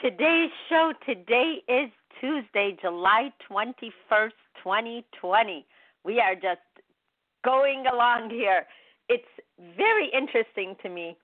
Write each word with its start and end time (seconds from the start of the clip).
Today's 0.00 0.50
show. 0.68 0.92
Today 1.04 1.56
is 1.68 1.90
Tuesday, 2.20 2.76
July 2.80 3.30
21st, 3.50 4.32
2020. 4.62 5.66
We 6.04 6.20
are 6.20 6.34
just 6.34 6.64
going 7.44 7.84
along 7.92 8.30
here. 8.30 8.66
It's 9.08 9.28
very 9.76 10.10
interesting 10.16 10.74
to 10.82 10.88
me 10.88 11.16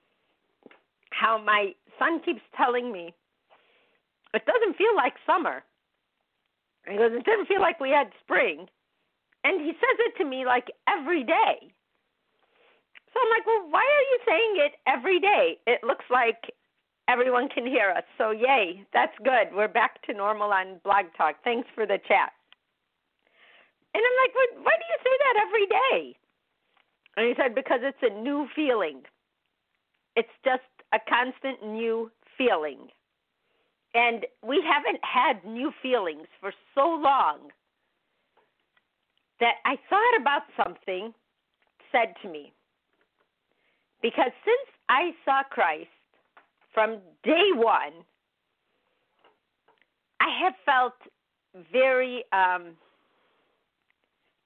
how 1.09 1.41
my 1.43 1.71
son 1.97 2.21
keeps 2.23 2.41
telling 2.55 2.91
me 2.91 3.13
it 4.33 4.43
doesn't 4.45 4.77
feel 4.77 4.95
like 4.95 5.13
summer. 5.25 5.63
He 6.87 6.97
goes, 6.97 7.11
It 7.13 7.25
doesn't 7.25 7.47
feel 7.47 7.61
like 7.61 7.79
we 7.79 7.89
had 7.89 8.11
spring. 8.23 8.67
And 9.43 9.61
he 9.61 9.71
says 9.71 9.97
it 10.05 10.17
to 10.17 10.25
me 10.25 10.45
like 10.45 10.67
every 10.87 11.23
day. 11.23 11.73
So 13.13 13.19
I'm 13.23 13.29
like, 13.31 13.47
well, 13.47 13.71
why 13.71 13.81
are 13.81 14.07
you 14.11 14.19
saying 14.27 14.53
it 14.67 14.73
every 14.85 15.19
day? 15.19 15.57
It 15.65 15.83
looks 15.83 16.05
like 16.11 16.53
everyone 17.07 17.49
can 17.49 17.65
hear 17.65 17.91
us. 17.91 18.03
So, 18.17 18.31
yay, 18.31 18.85
that's 18.93 19.13
good. 19.23 19.55
We're 19.55 19.67
back 19.67 20.01
to 20.07 20.13
normal 20.13 20.51
on 20.51 20.79
Blog 20.83 21.05
Talk. 21.17 21.35
Thanks 21.43 21.67
for 21.73 21.85
the 21.85 21.99
chat. 22.07 22.31
And 23.93 24.03
I'm 24.03 24.17
like, 24.23 24.35
well, 24.35 24.63
why 24.63 24.73
do 24.77 24.85
you 24.85 24.99
say 25.03 25.15
that 25.25 25.35
every 25.47 25.65
day? 25.65 26.17
And 27.15 27.27
he 27.27 27.33
said, 27.35 27.55
because 27.55 27.79
it's 27.81 27.97
a 28.01 28.21
new 28.21 28.47
feeling. 28.55 29.01
It's 30.15 30.29
just 30.45 30.61
a 30.93 30.99
constant 31.09 31.65
new 31.65 32.11
feeling. 32.37 32.89
And 33.93 34.25
we 34.45 34.61
haven't 34.61 34.99
had 35.01 35.43
new 35.49 35.71
feelings 35.81 36.27
for 36.39 36.53
so 36.75 36.81
long 36.81 37.49
that 39.39 39.55
I 39.65 39.77
thought 39.89 40.21
about 40.21 40.43
something 40.61 41.13
said 41.91 42.13
to 42.21 42.29
me. 42.29 42.51
Because 44.01 44.31
since 44.45 44.77
I 44.89 45.11
saw 45.25 45.41
Christ 45.49 45.89
from 46.77 46.99
day 47.23 47.49
one, 47.55 48.05
I 50.21 50.43
have 50.43 50.53
felt 50.63 50.93
very 51.73 52.23
um, 52.31 52.75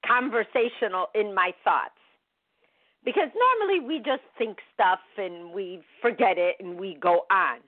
conversational 0.06 1.08
in 1.14 1.34
my 1.34 1.52
thoughts. 1.62 1.90
Because 3.04 3.28
normally 3.36 3.86
we 3.86 3.98
just 3.98 4.22
think 4.38 4.56
stuff 4.72 5.00
and 5.18 5.52
we 5.52 5.82
forget 6.00 6.38
it 6.38 6.56
and 6.58 6.80
we 6.80 6.96
go 7.02 7.26
on. 7.30 7.58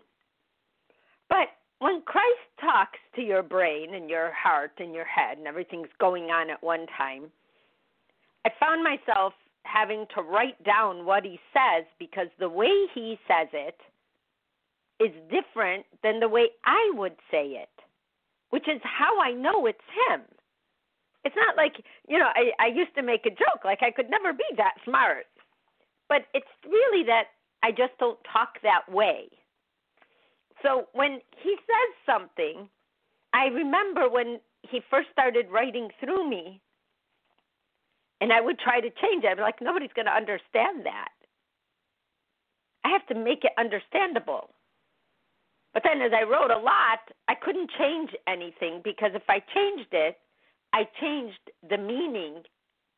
But 1.29 1.48
when 1.81 2.01
Christ 2.07 2.25
talks 2.59 2.98
to 3.17 3.20
your 3.20 3.42
brain 3.42 3.92
and 3.92 4.09
your 4.09 4.33
heart 4.33 4.73
and 4.79 4.95
your 4.95 5.05
head 5.05 5.37
and 5.37 5.47
everything's 5.47 5.92
going 6.01 6.31
on 6.31 6.48
at 6.48 6.62
one 6.62 6.87
time, 6.97 7.25
I 8.47 8.51
found 8.59 8.83
myself 8.83 9.35
having 9.64 10.07
to 10.14 10.23
write 10.23 10.63
down 10.64 11.05
what 11.05 11.23
he 11.23 11.39
says 11.53 11.85
because 11.98 12.29
the 12.39 12.48
way 12.48 12.73
he 12.95 13.19
says 13.29 13.48
it 13.53 13.77
is 15.00 15.12
different 15.30 15.86
than 16.02 16.20
the 16.20 16.28
way 16.28 16.48
I 16.64 16.92
would 16.94 17.16
say 17.30 17.46
it, 17.48 17.70
which 18.50 18.68
is 18.68 18.80
how 18.82 19.20
I 19.20 19.32
know 19.32 19.66
it's 19.66 19.78
him. 20.08 20.22
It's 21.24 21.36
not 21.36 21.56
like, 21.56 21.84
you 22.08 22.18
know, 22.18 22.28
I, 22.34 22.52
I 22.60 22.66
used 22.66 22.94
to 22.96 23.02
make 23.02 23.27
a 23.27 23.30
joke, 23.30 23.64
like 23.64 23.82
I 23.82 23.90
could 23.90 24.10
never 24.10 24.32
be 24.32 24.44
that 24.56 24.74
smart. 24.84 25.27
But 26.08 26.27
it's 26.34 26.46
really 26.64 27.05
that 27.06 27.28
I 27.62 27.70
just 27.70 27.96
don't 27.98 28.18
talk 28.30 28.60
that 28.62 28.90
way. 28.90 29.28
So 30.62 30.86
when 30.92 31.20
he 31.42 31.56
says 31.56 31.90
something, 32.06 32.68
I 33.32 33.46
remember 33.46 34.08
when 34.08 34.38
he 34.62 34.80
first 34.90 35.08
started 35.12 35.46
writing 35.50 35.88
through 35.98 36.28
me, 36.28 36.61
and 38.20 38.32
I 38.32 38.40
would 38.40 38.58
try 38.58 38.80
to 38.80 38.88
change 38.88 39.24
it. 39.24 39.28
I'd 39.28 39.36
be 39.36 39.42
like, 39.42 39.61
nobody's 39.61 39.92
going 39.94 40.06
to 40.06 40.12
understand 40.12 40.86
that. 40.86 41.08
I 42.84 42.90
have 42.90 43.06
to 43.08 43.14
make 43.14 43.44
it 43.44 43.52
understandable. 43.58 44.50
But 45.74 45.83
then 45.85 46.01
as 46.01 46.12
I 46.14 46.23
wrote 46.23 46.52
a 46.52 46.58
lot, 46.58 47.01
I 47.29 47.35
couldn't 47.35 47.70
change 47.79 48.11
anything 48.29 48.80
because 48.85 49.11
if 49.14 49.24
I 49.29 49.40
changed 49.55 49.92
it, 49.92 50.17
I 50.73 50.85
changed 51.01 51.51
the 51.68 51.79
meaning 51.79 52.42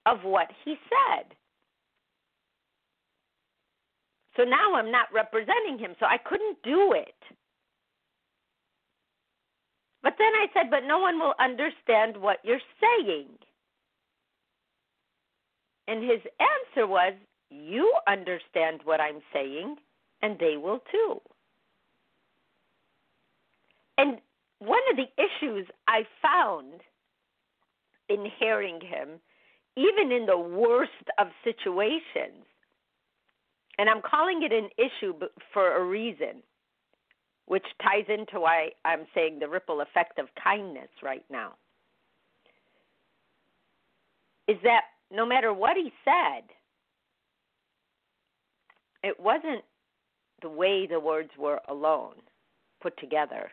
of 0.06 0.20
what 0.22 0.48
he 0.64 0.76
said. 0.88 1.34
So 4.36 4.44
now 4.44 4.74
I'm 4.74 4.92
not 4.92 5.08
representing 5.12 5.78
him, 5.78 5.94
so 5.98 6.06
I 6.06 6.18
couldn't 6.18 6.58
do 6.62 6.92
it. 6.92 7.14
But 10.02 10.14
then 10.18 10.32
I 10.34 10.46
said, 10.54 10.70
but 10.70 10.84
no 10.86 10.98
one 10.98 11.18
will 11.18 11.34
understand 11.40 12.16
what 12.16 12.38
you're 12.44 12.60
saying. 12.80 13.28
And 15.88 16.02
his 16.02 16.20
answer 16.38 16.86
was, 16.86 17.14
You 17.50 17.92
understand 18.06 18.80
what 18.84 19.00
I'm 19.00 19.20
saying, 19.32 19.76
and 20.22 20.38
they 20.38 20.56
will 20.56 20.80
too. 20.92 21.20
And 23.98 24.18
one 24.58 24.80
of 24.90 24.96
the 24.96 25.08
issues 25.22 25.66
I 25.88 26.02
found 26.22 26.80
in 28.08 28.26
hearing 28.38 28.80
him, 28.80 29.20
even 29.76 30.12
in 30.12 30.26
the 30.26 30.38
worst 30.38 30.92
of 31.18 31.28
situations, 31.44 32.44
and 33.78 33.90
I'm 33.90 34.00
calling 34.02 34.42
it 34.42 34.52
an 34.52 34.68
issue 34.78 35.12
for 35.52 35.76
a 35.76 35.84
reason, 35.84 36.42
which 37.46 37.64
ties 37.82 38.06
into 38.08 38.40
why 38.40 38.70
I'm 38.84 39.06
saying 39.14 39.38
the 39.38 39.48
ripple 39.48 39.80
effect 39.80 40.18
of 40.18 40.26
kindness 40.42 40.88
right 41.02 41.24
now, 41.30 41.54
is 44.48 44.56
that 44.62 44.82
no 45.10 45.26
matter 45.26 45.52
what 45.52 45.76
he 45.76 45.92
said, 46.04 46.44
it 49.02 49.18
wasn't 49.20 49.62
the 50.42 50.48
way 50.48 50.86
the 50.86 51.00
words 51.00 51.30
were 51.38 51.60
alone 51.68 52.14
put 52.80 52.98
together, 52.98 53.50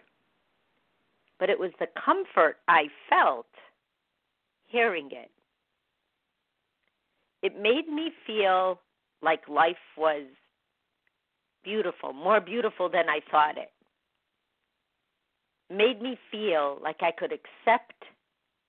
but 1.43 1.49
it 1.49 1.59
was 1.59 1.71
the 1.77 1.87
comfort 2.05 2.59
I 2.69 2.83
felt 3.09 3.47
hearing 4.65 5.09
it. 5.11 5.29
It 7.41 7.61
made 7.61 7.93
me 7.93 8.11
feel 8.25 8.79
like 9.21 9.49
life 9.49 9.75
was 9.97 10.23
beautiful, 11.61 12.13
more 12.13 12.39
beautiful 12.39 12.87
than 12.87 13.09
I 13.09 13.19
thought 13.29 13.57
it. 13.57 13.73
Made 15.69 16.01
me 16.01 16.17
feel 16.31 16.79
like 16.81 17.01
I 17.01 17.11
could 17.11 17.33
accept 17.33 18.05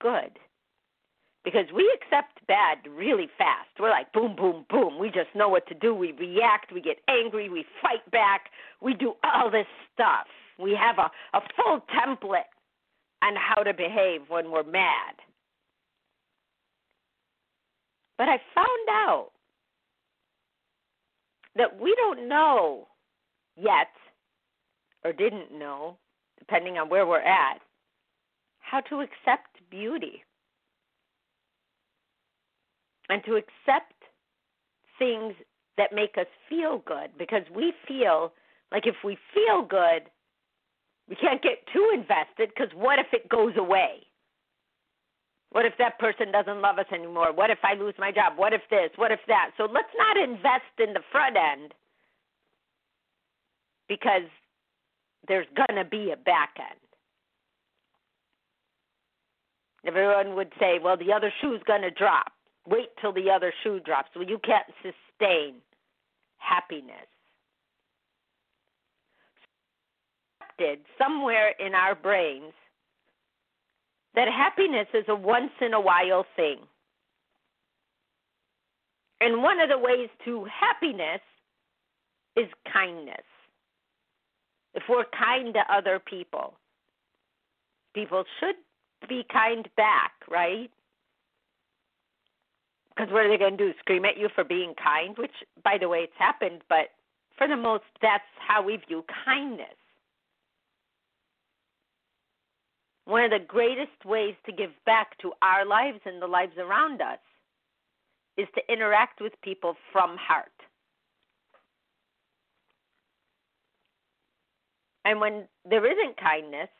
good 0.01 0.41
because 1.45 1.67
we 1.73 1.89
accept 1.95 2.45
bad 2.49 2.79
really 2.91 3.29
fast. 3.39 3.69
We're 3.79 3.91
like 3.91 4.13
boom, 4.13 4.35
boom, 4.35 4.67
boom. 4.69 4.99
We 4.99 5.11
just 5.11 5.33
know 5.37 5.49
what 5.49 5.69
to 5.69 5.75
do. 5.75 5.95
We 5.95 6.11
react. 6.11 6.73
We 6.73 6.81
get 6.81 6.97
angry. 7.09 7.49
We 7.49 7.67
fight 7.81 8.11
back. 8.11 8.47
We 8.83 8.95
do 8.95 9.15
all 9.23 9.49
this 9.49 9.69
stuff. 9.95 10.27
We 10.59 10.77
have 10.77 10.99
a, 10.99 11.37
a 11.37 11.41
full 11.55 11.85
template 11.95 12.51
on 13.25 13.35
how 13.37 13.63
to 13.63 13.73
behave 13.73 14.23
when 14.29 14.51
we're 14.51 14.63
mad. 14.63 15.15
But 18.19 18.29
I 18.29 18.39
found 18.55 18.89
out 18.91 19.31
that 21.57 21.81
we 21.81 21.95
don't 21.97 22.29
know 22.29 22.87
yet, 23.57 23.89
or 25.05 25.13
didn't 25.13 25.57
know, 25.57 25.97
depending 26.39 26.79
on 26.79 26.89
where 26.89 27.07
we're 27.07 27.21
at, 27.21 27.59
how 28.61 28.81
to 28.81 29.01
accept 29.01 29.61
beauty 29.71 30.23
and 33.09 33.23
to 33.25 33.33
accept 33.37 33.93
things 34.99 35.35
that 35.77 35.93
make 35.93 36.17
us 36.19 36.27
feel 36.49 36.83
good 36.87 37.11
because 37.19 37.43
we 37.55 37.73
feel 37.87 38.33
like 38.73 38.87
if 38.87 38.97
we 39.05 39.19
feel 39.33 39.65
good, 39.69 40.11
we 41.09 41.17
can't 41.17 41.43
get 41.43 41.67
too 41.73 41.91
invested 41.95 42.51
because 42.55 42.73
what 42.75 42.99
if 42.99 43.07
it 43.13 43.29
goes 43.29 43.53
away? 43.57 44.07
What 45.51 45.67
if 45.67 45.75
that 45.79 45.99
person 46.01 46.33
doesn't 46.33 46.61
love 46.61 46.79
us 46.79 46.87
anymore? 46.93 47.33
What 47.33 47.51
if 47.51 47.59
I 47.63 47.75
lose 47.75 47.95
my 47.99 48.11
job? 48.11 48.33
What 48.37 48.53
if 48.53 48.63
this? 48.71 48.91
What 48.97 49.13
if 49.13 49.21
that? 49.29 49.51
So 49.57 49.65
let's 49.65 49.93
not 49.97 50.17
invest 50.17 50.75
in 50.79 50.95
the 50.95 51.03
front 51.13 51.37
end 51.37 51.75
because 53.89 54.29
there's 55.29 55.47
going 55.55 55.79
to 55.79 55.89
be 55.89 56.11
a 56.11 56.17
back 56.17 56.57
end. 56.59 56.81
Everyone 59.87 60.35
would 60.35 60.53
say, 60.59 60.79
well, 60.83 60.97
the 60.97 61.13
other 61.13 61.33
shoe's 61.41 61.61
going 61.67 61.83
to 61.83 61.91
drop. 61.91 62.33
Wait 62.67 62.89
till 63.01 63.13
the 63.13 63.31
other 63.31 63.53
shoe 63.63 63.79
drops. 63.79 64.09
Well, 64.17 64.27
you 64.27 64.41
can't 64.43 64.67
sustain 64.83 65.57
happiness. 66.39 67.07
Somewhere 70.99 71.55
in 71.59 71.75
our 71.75 71.95
brains 71.95 72.53
that 74.15 74.29
happiness 74.29 74.87
is 74.95 75.05
a 75.09 75.15
once 75.15 75.51
in 75.61 75.75
a 75.75 75.81
while 75.81 76.25
thing. 76.37 76.59
And 79.21 79.43
one 79.43 79.61
of 79.61 79.69
the 79.69 79.79
ways 79.79 80.09
to 80.25 80.45
happiness 80.45 81.21
is 82.37 82.47
kindness. 82.73 83.25
If 84.75 84.83
we're 84.89 85.05
kind 85.17 85.55
to 85.55 85.61
other 85.73 85.99
people, 85.99 86.55
people 87.95 88.25
should 88.41 88.57
be 89.09 89.25
kind 89.33 89.69
back, 89.77 90.13
right? 90.31 90.71
Because 92.95 93.13
what 93.13 93.25
are 93.27 93.29
they 93.29 93.39
going 93.39 93.57
to 93.57 93.73
do? 93.73 93.73
Scream 93.81 94.05
at 94.05 94.19
you 94.19 94.29
for 94.35 94.45
being 94.45 94.75
kind? 94.83 95.17
Which, 95.17 95.33
by 95.63 95.79
the 95.81 95.89
way, 95.89 96.01
it's 96.01 96.13
happened, 96.19 96.63
but 96.69 96.91
for 97.37 97.49
the 97.49 97.57
most, 97.57 97.85
that's 98.01 98.23
how 98.39 98.63
we 98.63 98.77
view 98.77 99.05
kindness. 99.25 99.77
One 103.07 103.25
of 103.25 103.31
the 103.31 103.47
greatest 103.47 104.05
ways 104.05 104.35
to 104.47 104.53
give 104.53 104.71
back 104.87 105.19
to 105.19 105.33
our 105.43 105.67
lives 105.67 106.01
and 106.07 106.23
the 106.23 106.27
lives 106.27 106.57
around 106.59 107.03
us 107.03 107.19
is 108.37 108.49
to 108.55 108.73
interact 108.73 109.21
with 109.21 109.33
people 109.43 109.77
from 109.93 110.17
heart. 110.17 110.49
And 115.05 115.21
when 115.21 115.45
there 115.69 115.85
isn't 115.85 116.17
kindness, 116.17 116.71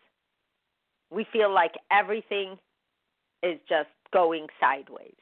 we 1.11 1.27
feel 1.31 1.53
like 1.53 1.75
everything 1.91 2.59
is 3.43 3.59
just 3.69 3.91
going 4.13 4.47
sideways. 4.59 5.15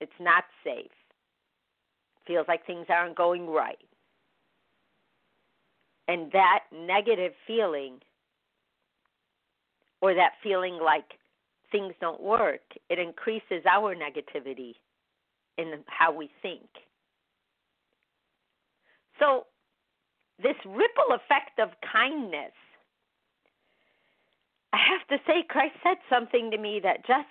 It's 0.00 0.12
not 0.20 0.44
safe. 0.62 0.90
Feels 2.26 2.46
like 2.46 2.64
things 2.64 2.86
aren't 2.88 3.16
going 3.16 3.48
right. 3.48 3.78
And 6.06 6.30
that 6.32 6.60
negative 6.72 7.32
feeling 7.46 7.98
or 10.00 10.14
that 10.14 10.32
feeling 10.42 10.78
like 10.82 11.04
things 11.70 11.94
don't 12.00 12.22
work, 12.22 12.60
it 12.88 12.98
increases 12.98 13.64
our 13.70 13.94
negativity 13.94 14.74
in 15.56 15.80
how 15.86 16.12
we 16.12 16.30
think. 16.40 16.68
So, 19.18 19.44
this 20.40 20.56
ripple 20.64 21.10
effect 21.10 21.58
of 21.58 21.70
kindness, 21.92 22.52
I 24.72 24.78
have 24.78 25.06
to 25.08 25.24
say, 25.26 25.44
Christ 25.48 25.74
said 25.82 25.96
something 26.08 26.50
to 26.52 26.58
me 26.58 26.80
that 26.84 27.06
just 27.06 27.26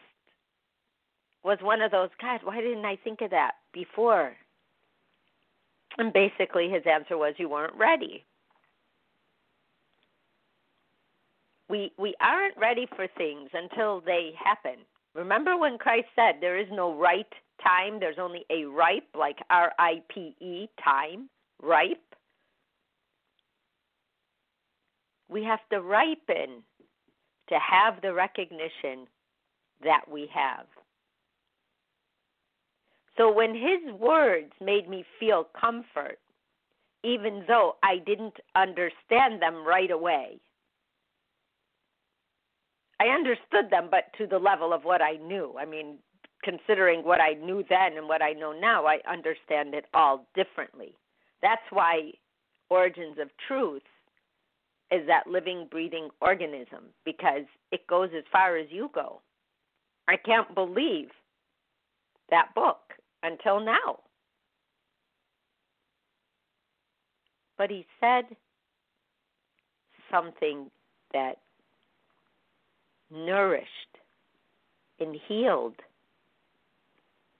was 1.44 1.60
one 1.62 1.81
of 1.81 1.92
those, 1.92 2.10
God, 2.22 2.42
why 2.44 2.60
didn't 2.60 2.84
I 2.84 2.98
think 3.02 3.22
of 3.22 3.30
that 3.30 3.54
before? 3.74 4.34
And 5.98 6.12
basically, 6.12 6.69
his 6.69 6.84
answer 6.86 7.18
was, 7.18 7.36
You 7.38 7.48
weren't 7.48 7.75
ready. 7.75 8.25
We 11.69 11.92
we 11.98 12.16
aren't 12.22 12.58
ready 12.58 12.88
for 12.96 13.08
things 13.18 13.50
until 13.54 14.02
they 14.02 14.31
happen. 14.44 14.86
Remember 15.16 15.58
when 15.58 15.78
Christ 15.78 16.08
said 16.16 16.36
there 16.40 16.60
is 16.60 16.68
no 16.72 16.96
right 16.96 17.31
time, 17.64 18.00
there's 18.00 18.19
only 18.19 18.46
a 18.50 18.66
ripe, 18.66 19.08
like 19.18 19.38
R 19.50 19.72
I 19.80 20.02
P 20.14 20.36
E 20.40 20.69
time, 20.84 21.30
ripe. 21.62 21.98
We 25.30 25.44
have 25.44 25.60
to 25.72 25.81
ripen 25.81 26.64
to 27.50 27.56
have 27.60 28.02
the 28.02 28.14
recognition 28.14 29.08
that 29.84 30.02
we 30.10 30.30
have. 30.34 30.66
So 33.18 33.31
when 33.31 33.56
his 33.56 33.94
words 34.00 34.52
made 34.62 34.88
me 34.88 35.04
feel 35.19 35.48
comfort, 35.60 36.19
even 37.04 37.44
though 37.48 37.75
I 37.84 37.98
didn't 38.06 38.38
understand 38.56 39.42
them 39.42 39.66
right 39.66 39.92
away, 39.92 40.40
I 42.99 43.07
understood 43.07 43.69
them, 43.69 43.89
but 43.91 44.05
to 44.17 44.27
the 44.27 44.39
level 44.39 44.73
of 44.73 44.83
what 44.83 45.01
I 45.01 45.17
knew. 45.17 45.53
I 45.59 45.65
mean, 45.65 45.97
considering 46.44 47.03
what 47.03 47.21
I 47.21 47.33
knew 47.33 47.63
then 47.69 47.97
and 47.97 48.07
what 48.07 48.21
I 48.21 48.33
know 48.33 48.51
now, 48.51 48.85
I 48.85 48.99
understand 49.09 49.73
it 49.73 49.85
all 49.94 50.25
differently. 50.35 50.95
That's 51.41 51.61
why 51.69 52.11
Origins 52.69 53.17
of 53.21 53.29
Truth 53.47 53.83
is 54.91 55.05
that 55.07 55.27
living, 55.27 55.67
breathing 55.69 56.09
organism 56.21 56.85
because 57.05 57.44
it 57.71 57.85
goes 57.88 58.09
as 58.17 58.23
far 58.31 58.57
as 58.57 58.67
you 58.69 58.89
go. 58.94 59.21
I 60.07 60.15
can't 60.15 60.55
believe 60.55 61.09
that 62.29 62.55
book 62.55 62.79
until 63.23 63.59
now. 63.59 63.99
But 67.57 67.69
he 67.69 67.85
said 67.99 68.25
something 70.11 70.69
that 71.13 71.39
nourished 73.12 73.68
and 75.00 75.15
healed. 75.27 75.75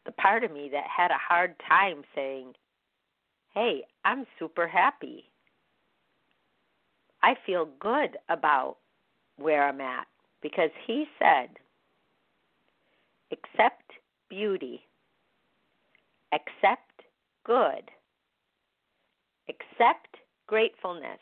The 0.06 0.12
part 0.14 0.44
of 0.44 0.52
me 0.52 0.70
that 0.72 0.86
had 0.86 1.12
a 1.12 1.18
hard 1.18 1.56
time 1.68 2.04
saying, 2.16 2.54
Hey, 3.54 3.82
I'm 4.06 4.26
super 4.38 4.68
happy. 4.68 5.30
I 7.24 7.36
feel 7.46 7.68
good 7.80 8.18
about 8.30 8.78
where 9.38 9.68
I'm 9.68 9.82
at. 9.82 10.08
Because 10.42 10.70
he 10.86 11.06
said, 11.18 11.50
accept 13.32 13.92
beauty, 14.30 14.82
accept 16.32 17.02
good, 17.44 17.90
accept 19.50 20.18
gratefulness 20.46 21.20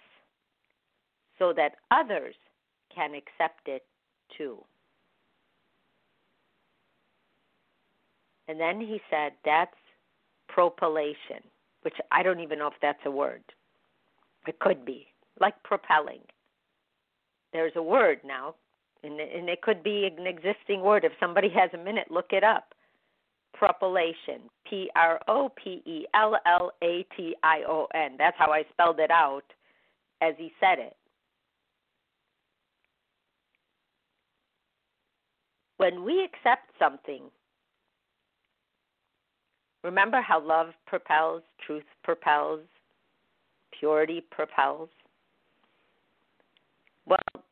so 1.39 1.53
that 1.53 1.75
others 1.91 2.35
can 2.93 3.13
accept 3.13 3.67
it 3.67 3.83
too. 4.37 4.63
And 8.47 8.59
then 8.59 8.79
he 8.79 9.01
said, 9.09 9.31
that's 9.43 9.73
propellation, 10.55 11.41
which 11.81 11.95
I 12.11 12.21
don't 12.23 12.39
even 12.39 12.59
know 12.59 12.67
if 12.67 12.73
that's 12.81 12.99
a 13.05 13.11
word. 13.11 13.43
It 14.47 14.59
could 14.59 14.85
be, 14.85 15.07
like 15.39 15.61
propelling. 15.63 16.21
There's 17.53 17.73
a 17.75 17.81
word 17.81 18.19
now, 18.23 18.55
and, 19.03 19.19
and 19.19 19.49
it 19.49 19.61
could 19.61 19.81
be 19.81 20.07
an 20.17 20.27
existing 20.27 20.81
word. 20.81 21.03
If 21.03 21.13
somebody 21.19 21.49
has 21.49 21.71
a 21.73 21.83
minute, 21.83 22.11
look 22.11 22.27
it 22.31 22.43
up. 22.43 22.73
Propellation, 23.59 24.41
P 24.69 24.91
R 24.95 25.19
O 25.27 25.49
P 25.55 25.81
E 25.85 26.05
L 26.13 26.35
L 26.45 26.71
A 26.83 27.05
T 27.15 27.35
I 27.41 27.61
O 27.67 27.87
N. 27.95 28.15
That's 28.17 28.35
how 28.37 28.51
I 28.51 28.63
spelled 28.73 28.99
it 28.99 29.09
out 29.09 29.45
as 30.21 30.35
he 30.37 30.51
said 30.59 30.77
it. 30.77 30.95
When 35.77 36.03
we 36.03 36.23
accept 36.23 36.69
something, 36.79 37.23
remember 39.83 40.21
how 40.21 40.39
love 40.41 40.67
propels, 40.87 41.43
truth 41.65 41.83
propels, 42.03 42.61
purity 43.77 44.23
propels? 44.31 44.89
Well, 47.05 47.43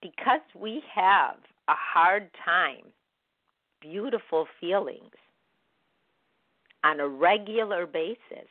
because 0.00 0.40
we 0.58 0.82
have 0.94 1.36
a 1.68 1.74
hard 1.74 2.30
time, 2.44 2.86
beautiful 3.80 4.46
feelings 4.60 5.12
on 6.84 7.00
a 7.00 7.08
regular 7.08 7.86
basis, 7.86 8.48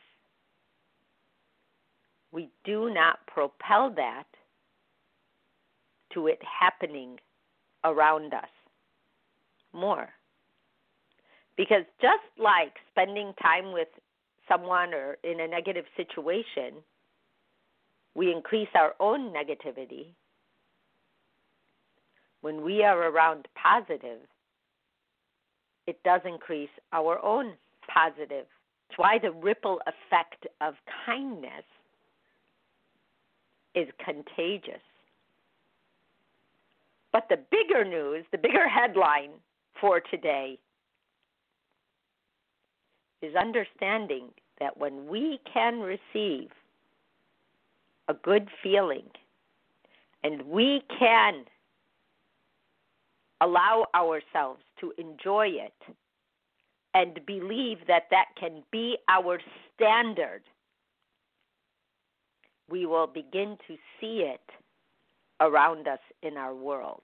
we 2.32 2.50
do 2.64 2.94
not 2.94 3.20
propel 3.28 3.92
that 3.96 4.24
to 6.14 6.28
it 6.28 6.40
happening 6.60 7.18
around 7.84 8.34
us 8.34 8.50
more. 9.74 10.10
Because 11.58 11.84
just 12.02 12.24
like 12.38 12.74
spending 12.92 13.34
time 13.42 13.72
with 13.72 13.88
someone 14.48 14.94
or 14.94 15.18
in 15.24 15.40
a 15.40 15.48
negative 15.48 15.86
situation, 15.96 16.76
we 18.16 18.32
increase 18.32 18.70
our 18.76 18.94
own 19.00 19.34
negativity. 19.34 20.08
When 22.42 22.64
we 22.64 22.84
are 22.84 23.10
around 23.10 23.48
positive, 23.56 24.20
it 25.88 26.02
does 26.04 26.22
increase 26.26 26.70
our 26.92 27.24
own 27.24 27.54
positive. 27.88 28.46
It's 28.90 28.98
why 28.98 29.20
the 29.22 29.32
ripple 29.32 29.80
effect 29.88 30.48
of 30.60 30.76
kindness 31.06 31.64
is 33.76 33.88
contagious. 34.04 34.82
But 37.14 37.28
the 37.30 37.38
bigger 37.52 37.86
news, 37.86 38.26
the 38.32 38.38
bigger 38.38 38.68
headline 38.68 39.32
for 39.80 40.00
today 40.00 40.60
is 43.22 43.36
understanding 43.36 44.30
that 44.60 44.78
when 44.78 45.08
we 45.08 45.40
can 45.54 45.80
receive 45.82 46.50
a 48.10 48.14
good 48.14 48.50
feeling 48.64 49.06
And 50.24 50.44
we 50.44 50.84
can 51.00 51.46
allow 53.42 53.88
ourselves 53.96 54.62
to 54.80 54.94
enjoy 54.98 55.48
it 55.48 55.96
and 56.94 57.20
believe 57.26 57.80
that 57.88 58.04
that 58.12 58.26
can 58.40 58.64
be 58.72 58.98
our 59.08 59.40
standard, 59.76 60.44
we 62.70 62.86
will 62.86 63.08
begin 63.08 63.58
to 63.68 63.76
see 64.00 64.24
it 64.28 64.42
around 65.42 65.88
us 65.88 66.00
in 66.24 66.38
our 66.38 66.56
world. 66.56 67.02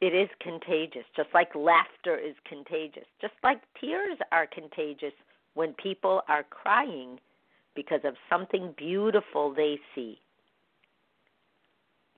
It 0.00 0.14
is 0.14 0.28
contagious, 0.40 1.04
just 1.16 1.30
like 1.32 1.54
laughter 1.54 2.16
is 2.16 2.34
contagious, 2.46 3.06
just 3.20 3.32
like 3.42 3.60
tears 3.80 4.18
are 4.30 4.46
contagious 4.46 5.14
when 5.54 5.72
people 5.82 6.20
are 6.28 6.44
crying 6.44 7.18
because 7.74 8.00
of 8.04 8.14
something 8.28 8.74
beautiful 8.76 9.54
they 9.54 9.78
see. 9.94 10.18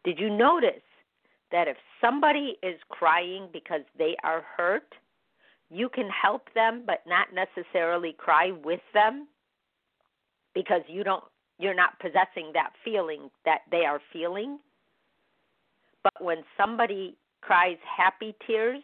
Did 0.04 0.18
you 0.18 0.28
notice 0.28 0.82
that 1.52 1.68
if 1.68 1.76
somebody 2.00 2.56
is 2.62 2.78
crying 2.88 3.48
because 3.52 3.82
they 3.96 4.16
are 4.24 4.42
hurt, 4.56 4.92
you 5.70 5.88
can 5.88 6.08
help 6.08 6.52
them 6.54 6.82
but 6.84 7.02
not 7.06 7.28
necessarily 7.32 8.14
cry 8.18 8.50
with 8.64 8.80
them 8.92 9.28
because 10.54 10.82
you 10.88 11.04
don't 11.04 11.24
you're 11.58 11.74
not 11.74 11.98
possessing 11.98 12.52
that 12.54 12.72
feeling 12.84 13.30
that 13.44 13.62
they 13.70 13.84
are 13.84 14.00
feeling. 14.12 14.58
But 16.02 16.22
when 16.22 16.44
somebody 16.56 17.16
cries 17.40 17.78
happy 17.84 18.34
tears, 18.46 18.82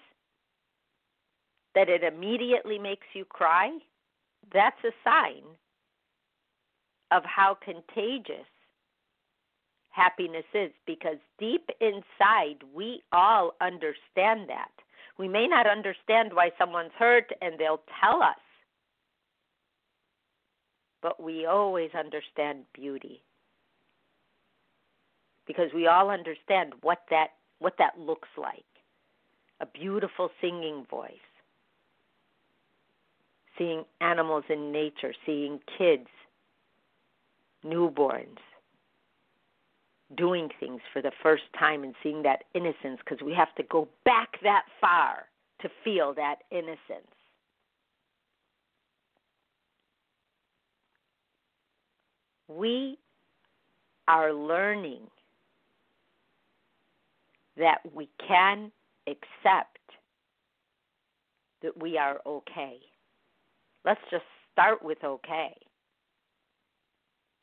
that 1.75 1.89
it 1.89 2.03
immediately 2.03 2.79
makes 2.79 3.07
you 3.15 3.25
cry, 3.25 3.79
that's 4.53 4.83
a 4.85 4.93
sign 5.03 5.43
of 7.11 7.23
how 7.25 7.57
contagious 7.65 8.47
happiness 9.91 10.45
is 10.55 10.71
because 10.87 11.17
deep 11.39 11.69
inside 11.81 12.57
we 12.75 13.03
all 13.13 13.55
understand 13.61 14.49
that. 14.49 14.71
We 15.19 15.29
may 15.29 15.47
not 15.47 15.67
understand 15.67 16.33
why 16.33 16.51
someone's 16.59 16.91
hurt 16.99 17.31
and 17.41 17.59
they'll 17.59 17.83
tell 18.01 18.21
us, 18.23 18.39
but 21.05 21.23
we 21.23 21.45
always 21.45 21.91
understand 21.95 22.61
beauty 22.73 23.21
because 25.47 25.69
we 25.75 25.87
all 25.87 26.09
understand 26.09 26.73
what 26.81 27.03
that 27.11 27.29
what 27.59 27.75
that 27.79 27.99
looks 27.99 28.31
like. 28.39 28.65
A 29.61 29.67
beautiful 29.67 30.31
singing 30.41 30.87
voice. 30.91 31.13
Seeing 33.59 33.85
animals 34.01 34.45
in 34.49 34.73
nature, 34.73 35.13
seeing 35.27 35.61
kids, 35.79 36.09
newborns, 37.65 38.39
doing 40.17 40.49
things 40.59 40.81
for 40.93 41.03
the 41.03 41.13
first 41.23 41.45
time 41.57 41.85
and 41.85 41.95
seeing 42.03 42.23
that 42.23 42.45
innocence 42.55 42.99
because 43.05 43.23
we 43.23 43.35
have 43.35 43.55
to 43.57 43.63
go 43.65 43.87
back 44.07 44.31
that 44.43 44.65
far 44.81 45.27
to 45.61 45.69
feel 45.85 46.15
that 46.15 46.37
innocence. 46.51 47.14
We 52.49 52.99
are 54.09 54.33
learning 54.33 55.07
that 57.57 57.79
we 57.95 58.09
can 58.27 58.71
accept 59.07 59.79
that 61.63 61.81
we 61.81 61.97
are 61.97 62.21
okay. 62.27 62.79
Let's 63.85 64.01
just 64.11 64.25
start 64.53 64.83
with 64.85 64.99
okay 65.05 65.55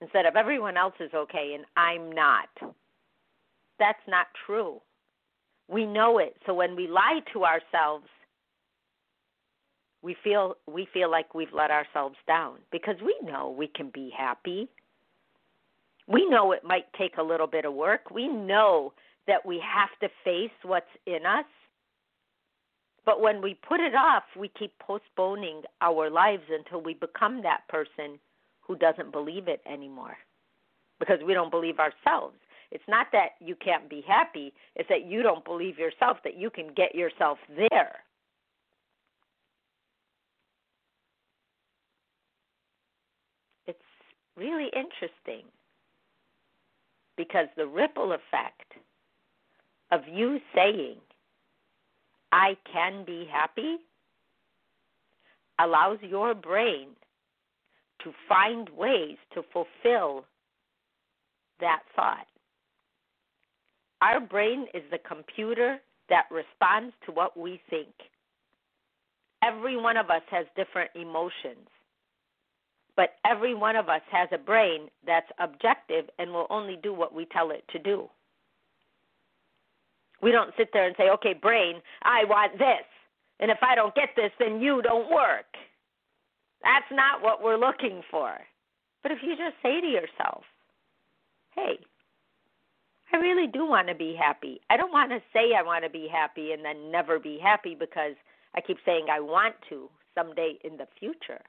instead 0.02 0.26
of 0.26 0.36
everyone 0.36 0.78
else 0.78 0.96
is 1.00 1.12
okay 1.14 1.54
and 1.56 1.66
I'm 1.78 2.12
not. 2.12 2.50
That's 3.80 4.00
not 4.08 4.28
true. 4.46 4.82
We 5.68 5.86
know 5.86 6.18
it. 6.18 6.36
So 6.46 6.54
when 6.54 6.76
we 6.76 6.88
lie 6.88 7.22
to 7.34 7.46
ourselves, 7.46 8.08
we 10.04 10.16
feel 10.24 10.56
we 10.68 10.88
feel 10.94 11.10
like 11.10 11.36
we've 11.36 11.54
let 11.54 11.72
ourselves 11.72 12.16
down 12.28 12.58
because 12.72 12.96
we 13.06 13.16
know 13.24 13.56
we 13.58 13.68
can 13.68 13.92
be 13.94 14.12
happy. 14.16 14.68
We 16.08 16.28
know 16.30 16.52
it 16.52 16.64
might 16.64 16.92
take 16.98 17.18
a 17.18 17.24
little 17.24 17.48
bit 17.48 17.66
of 17.66 17.74
work. 17.74 18.12
We 18.12 18.28
know 18.28 18.94
that 19.28 19.46
we 19.46 19.62
have 19.64 19.90
to 20.02 20.10
face 20.24 20.52
what's 20.64 20.86
in 21.06 21.26
us. 21.26 21.46
But 23.06 23.22
when 23.22 23.42
we 23.42 23.56
put 23.68 23.80
it 23.80 23.96
off, 23.96 24.24
we 24.38 24.50
keep 24.60 24.78
postponing 24.80 25.64
our 25.82 26.10
lives 26.10 26.44
until 26.50 26.82
we 26.82 26.94
become 26.94 27.42
that 27.44 27.68
person 27.68 28.20
who 28.62 28.76
doesn't 28.76 29.12
believe 29.12 29.48
it 29.48 29.62
anymore 29.66 30.18
because 31.00 31.20
we 31.26 31.34
don't 31.34 31.50
believe 31.50 31.80
ourselves. 31.80 32.36
It's 32.72 32.84
not 32.88 33.08
that 33.12 33.32
you 33.40 33.56
can't 33.56 33.90
be 33.90 34.04
happy, 34.08 34.54
it's 34.76 34.88
that 34.88 35.06
you 35.06 35.24
don't 35.24 35.44
believe 35.44 35.78
yourself 35.78 36.18
that 36.24 36.38
you 36.38 36.50
can 36.50 36.68
get 36.74 36.96
yourself 36.96 37.38
there. 37.50 38.04
It's 43.66 43.80
really 44.38 44.68
interesting 44.68 45.46
because 47.22 47.46
the 47.56 47.68
ripple 47.68 48.14
effect 48.14 48.74
of 49.92 50.02
you 50.12 50.40
saying, 50.56 50.96
I 52.32 52.58
can 52.74 53.06
be 53.06 53.28
happy, 53.32 53.76
allows 55.60 56.00
your 56.02 56.34
brain 56.34 56.88
to 58.04 58.12
find 58.28 58.68
ways 58.76 59.18
to 59.36 59.44
fulfill 59.54 60.26
that 61.60 61.82
thought. 61.96 62.26
Our 64.02 64.20
brain 64.20 64.66
is 64.74 64.82
the 64.90 64.98
computer 65.08 65.78
that 66.10 66.24
responds 66.32 66.96
to 67.06 67.12
what 67.12 67.38
we 67.38 67.62
think. 67.70 67.94
Every 69.44 69.80
one 69.80 69.98
of 69.98 70.10
us 70.10 70.24
has 70.32 70.48
different 70.56 70.90
emotions, 70.96 71.70
but 72.96 73.16
every 73.26 73.54
one 73.56 73.76
of 73.76 73.90
us 73.90 74.02
has 74.12 74.30
a 74.32 74.38
brain 74.38 74.90
that's 75.06 75.30
objective 75.40 76.06
and 76.20 76.32
will 76.32 76.48
only 76.50 76.78
do 76.82 76.94
what 76.94 77.14
we 77.14 77.26
tell 77.26 77.52
it 77.52 77.64
to 77.72 77.80
do. 77.80 78.10
We 80.22 80.32
don't 80.32 80.54
sit 80.58 80.70
there 80.74 80.86
and 80.86 80.96
say, 80.98 81.10
okay, 81.10 81.34
brain, 81.34 81.82
I 82.04 82.26
want 82.26 82.60
this. 82.60 82.86
And 83.40 83.50
if 83.50 83.58
I 83.64 83.76
don't 83.76 83.96
get 83.96 84.10
this, 84.16 84.32
then 84.40 84.62
you 84.62 84.82
don't 84.84 85.10
work. 85.10 85.48
That's 86.64 86.86
not 86.92 87.24
what 87.24 87.44
we're 87.44 87.58
looking 87.58 88.04
for. 88.12 88.34
But 89.02 89.12
if 89.12 89.20
you 89.24 89.36
just 89.36 89.56
say 89.64 89.82
to 89.82 89.88
yourself, 89.88 90.44
hey, 91.56 91.80
I 93.14 93.18
really 93.18 93.48
do 93.48 93.66
want 93.66 93.88
to 93.88 93.96
be 93.96 94.16
happy. 94.16 94.62
I 94.70 94.78
don't 94.78 94.92
want 94.92 95.10
to 95.12 95.20
say 95.34 95.54
I 95.58 95.64
want 95.64 95.84
to 95.84 95.90
be 95.90 96.08
happy 96.12 96.52
and 96.52 96.64
then 96.64 96.92
never 96.92 97.20
be 97.20 97.40
happy 97.42 97.76
because 97.76 98.14
I 98.56 98.62
keep 98.62 98.78
saying 98.86 99.08
I 99.12 99.20
want 99.20 99.56
to 99.70 99.90
someday 100.16 100.60
in 100.64 100.78
the 100.78 100.88
future. 101.00 101.42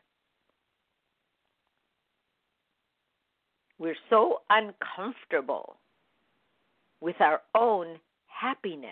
We're 3.83 3.97
so 4.11 4.43
uncomfortable 4.49 5.75
with 7.01 7.17
our 7.19 7.41
own 7.57 7.97
happiness. 8.29 8.91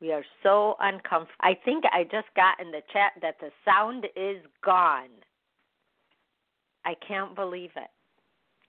We 0.00 0.12
are 0.12 0.24
so 0.42 0.76
uncomfortable. 0.80 1.34
I 1.42 1.52
think 1.62 1.84
I 1.92 2.04
just 2.04 2.28
got 2.34 2.58
in 2.58 2.70
the 2.70 2.80
chat 2.90 3.12
that 3.20 3.34
the 3.38 3.50
sound 3.66 4.06
is 4.16 4.38
gone. 4.64 5.10
I 6.86 6.94
can't 7.06 7.34
believe 7.36 7.72
it. 7.76 7.90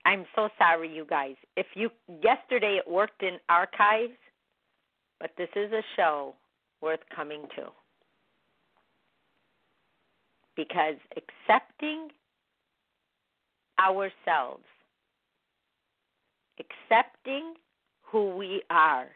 I'm 0.03 0.25
so 0.35 0.49
sorry, 0.57 0.93
you 0.93 1.05
guys. 1.09 1.35
If 1.55 1.67
you 1.73 1.89
yesterday 2.21 2.81
it 2.85 2.91
worked 2.91 3.23
in 3.23 3.37
archives, 3.47 4.11
but 5.21 5.31
this 5.37 5.47
is 5.55 5.71
a 5.71 5.83
show 5.95 6.35
worth 6.81 6.99
coming 7.15 7.43
to. 7.55 7.71
Because 10.55 10.95
accepting 11.17 12.09
ourselves, 13.79 14.63
accepting 16.59 17.55
who 18.01 18.35
we 18.35 18.61
are, 18.69 19.07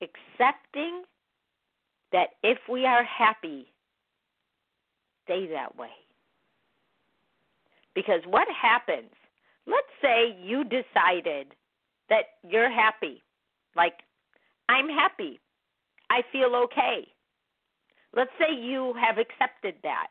accepting 0.00 1.02
that 2.12 2.28
if 2.42 2.58
we 2.70 2.86
are 2.86 3.04
happy, 3.04 3.66
stay 5.24 5.48
that 5.48 5.76
way. 5.76 5.90
Because 7.94 8.20
what 8.26 8.46
happens? 8.48 9.10
Let's 9.66 9.86
say 10.00 10.36
you 10.40 10.64
decided 10.64 11.48
that 12.08 12.24
you're 12.48 12.70
happy. 12.70 13.22
Like, 13.76 13.94
I'm 14.68 14.88
happy. 14.88 15.40
I 16.10 16.22
feel 16.32 16.54
okay. 16.64 17.08
Let's 18.14 18.30
say 18.38 18.54
you 18.54 18.94
have 19.00 19.18
accepted 19.18 19.74
that. 19.82 20.08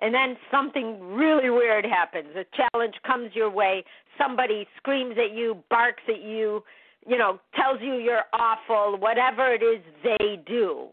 And 0.00 0.14
then 0.14 0.36
something 0.50 1.00
really 1.14 1.50
weird 1.50 1.84
happens. 1.84 2.28
A 2.36 2.44
challenge 2.56 2.94
comes 3.06 3.30
your 3.34 3.50
way. 3.50 3.84
Somebody 4.16 4.66
screams 4.76 5.16
at 5.18 5.36
you, 5.36 5.62
barks 5.70 6.02
at 6.08 6.22
you, 6.22 6.62
you 7.06 7.18
know, 7.18 7.40
tells 7.54 7.80
you 7.80 7.94
you're 7.94 8.24
awful, 8.32 8.96
whatever 8.98 9.52
it 9.52 9.62
is 9.62 9.82
they 10.02 10.42
do. 10.46 10.88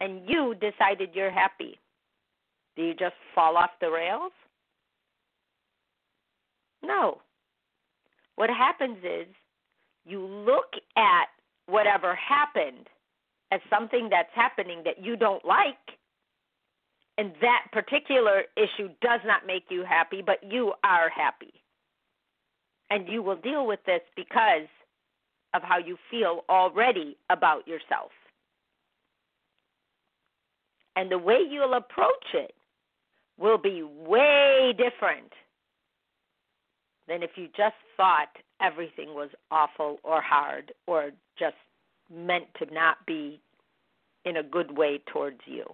and 0.00 0.28
you 0.28 0.54
decided 0.54 1.10
you're 1.14 1.30
happy, 1.30 1.78
do 2.76 2.82
you 2.82 2.94
just 2.94 3.14
fall 3.34 3.56
off 3.56 3.70
the 3.80 3.90
rails? 3.90 4.32
No. 6.82 7.18
What 8.36 8.50
happens 8.50 8.98
is 8.98 9.26
you 10.04 10.24
look 10.24 10.72
at 10.96 11.26
whatever 11.66 12.14
happened 12.16 12.86
as 13.50 13.60
something 13.70 14.08
that's 14.10 14.30
happening 14.34 14.82
that 14.84 15.02
you 15.02 15.16
don't 15.16 15.44
like, 15.44 15.76
and 17.16 17.32
that 17.40 17.66
particular 17.72 18.44
issue 18.56 18.88
does 19.00 19.20
not 19.24 19.46
make 19.46 19.64
you 19.70 19.84
happy, 19.84 20.22
but 20.24 20.38
you 20.42 20.72
are 20.84 21.08
happy. 21.08 21.52
And 22.90 23.08
you 23.08 23.22
will 23.22 23.36
deal 23.36 23.66
with 23.66 23.80
this 23.86 24.00
because 24.16 24.68
of 25.54 25.62
how 25.62 25.78
you 25.78 25.96
feel 26.10 26.44
already 26.48 27.16
about 27.30 27.66
yourself. 27.66 28.10
And 30.94 31.10
the 31.10 31.18
way 31.18 31.38
you'll 31.48 31.74
approach 31.74 32.26
it 32.34 32.54
will 33.38 33.58
be 33.58 33.82
way 33.82 34.74
different 34.76 35.32
than 37.06 37.22
if 37.22 37.30
you 37.36 37.46
just 37.56 37.76
thought 37.96 38.28
everything 38.60 39.14
was 39.14 39.30
awful 39.50 39.98
or 40.02 40.20
hard 40.20 40.72
or 40.86 41.10
just 41.38 41.56
meant 42.14 42.46
to 42.58 42.72
not 42.72 43.04
be 43.06 43.40
in 44.24 44.36
a 44.36 44.42
good 44.42 44.76
way 44.76 45.00
towards 45.12 45.40
you. 45.46 45.64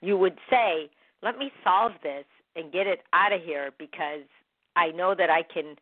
You 0.00 0.16
would 0.16 0.38
say, 0.50 0.90
let 1.22 1.38
me 1.38 1.52
solve 1.62 1.92
this 2.02 2.24
and 2.56 2.72
get 2.72 2.86
it 2.86 3.00
out 3.12 3.32
of 3.32 3.42
here 3.42 3.70
because 3.78 4.26
I 4.76 4.90
know 4.90 5.14
that 5.14 5.30
I 5.30 5.42
can 5.42 5.76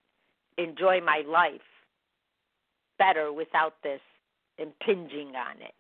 enjoy 0.59 1.01
my 1.01 1.23
life 1.27 1.61
better 2.99 3.33
without 3.33 3.75
this 3.83 4.01
impinging 4.59 5.35
on 5.35 5.57
it. 5.61 5.75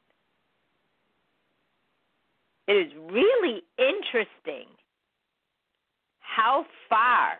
It 2.66 2.86
is 2.86 2.92
really 3.10 3.62
interesting 3.78 4.68
how 6.20 6.64
far 6.88 7.38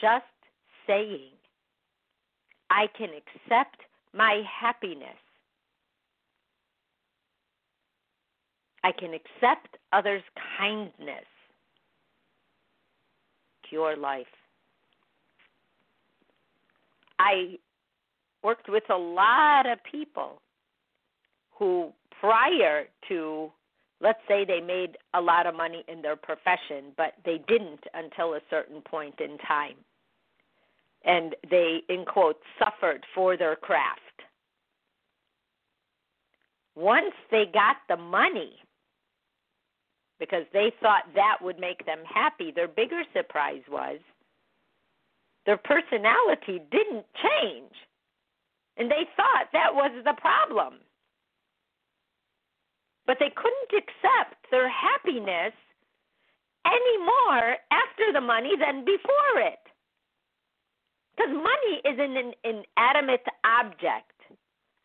just 0.00 0.24
saying, 0.86 1.32
I 2.70 2.86
can 2.96 3.08
accept 3.10 3.80
my 4.14 4.42
happiness. 4.60 5.08
I 8.82 8.92
can 8.92 9.12
accept 9.12 9.76
others' 9.92 10.22
kindness. 10.58 11.26
Your 13.70 13.96
life. 13.96 14.26
I 17.20 17.56
worked 18.42 18.68
with 18.68 18.82
a 18.90 18.96
lot 18.96 19.66
of 19.66 19.78
people 19.88 20.42
who, 21.52 21.92
prior 22.18 22.86
to, 23.08 23.52
let's 24.00 24.18
say, 24.26 24.44
they 24.44 24.60
made 24.60 24.96
a 25.14 25.20
lot 25.20 25.46
of 25.46 25.54
money 25.54 25.84
in 25.86 26.02
their 26.02 26.16
profession, 26.16 26.92
but 26.96 27.14
they 27.24 27.38
didn't 27.46 27.84
until 27.94 28.34
a 28.34 28.40
certain 28.50 28.80
point 28.80 29.20
in 29.20 29.38
time. 29.46 29.76
And 31.04 31.34
they, 31.50 31.80
in 31.88 32.04
quotes, 32.04 32.40
suffered 32.58 33.04
for 33.14 33.36
their 33.36 33.56
craft. 33.56 34.00
Once 36.76 37.14
they 37.30 37.44
got 37.52 37.76
the 37.88 37.96
money, 37.96 38.52
because 40.18 40.44
they 40.52 40.72
thought 40.82 41.04
that 41.14 41.38
would 41.40 41.58
make 41.58 41.84
them 41.86 42.00
happy, 42.04 42.52
their 42.54 42.68
bigger 42.68 43.02
surprise 43.14 43.62
was 43.70 43.98
their 45.46 45.56
personality 45.56 46.60
didn't 46.70 47.06
change. 47.16 47.72
And 48.76 48.90
they 48.90 49.08
thought 49.16 49.48
that 49.52 49.74
was 49.74 49.90
the 50.04 50.14
problem. 50.20 50.74
But 53.06 53.16
they 53.18 53.30
couldn't 53.34 53.72
accept 53.82 54.46
their 54.50 54.70
happiness 54.70 55.52
any 56.66 56.98
more 56.98 57.56
after 57.72 58.12
the 58.12 58.20
money 58.20 58.52
than 58.58 58.84
before 58.84 59.40
it. 59.40 59.58
Because 61.20 61.34
money 61.34 61.80
is 61.84 61.98
an 61.98 62.32
inanimate 62.44 63.26
object. 63.44 64.12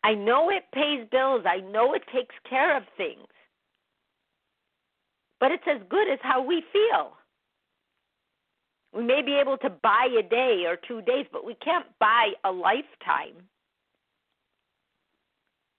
I 0.04 0.14
know 0.14 0.50
it 0.50 0.64
pays 0.72 1.06
bills, 1.10 1.44
I 1.46 1.60
know 1.60 1.94
it 1.94 2.02
takes 2.12 2.34
care 2.48 2.76
of 2.76 2.82
things. 2.96 3.26
But 5.40 5.52
it's 5.52 5.64
as 5.66 5.80
good 5.88 6.12
as 6.12 6.18
how 6.22 6.44
we 6.44 6.62
feel. 6.72 7.12
We 8.94 9.02
may 9.02 9.22
be 9.22 9.38
able 9.40 9.56
to 9.58 9.70
buy 9.70 10.08
a 10.18 10.22
day 10.22 10.64
or 10.66 10.76
two 10.76 11.02
days, 11.02 11.26
but 11.32 11.44
we 11.44 11.54
can't 11.54 11.86
buy 12.00 12.32
a 12.44 12.52
lifetime 12.52 13.36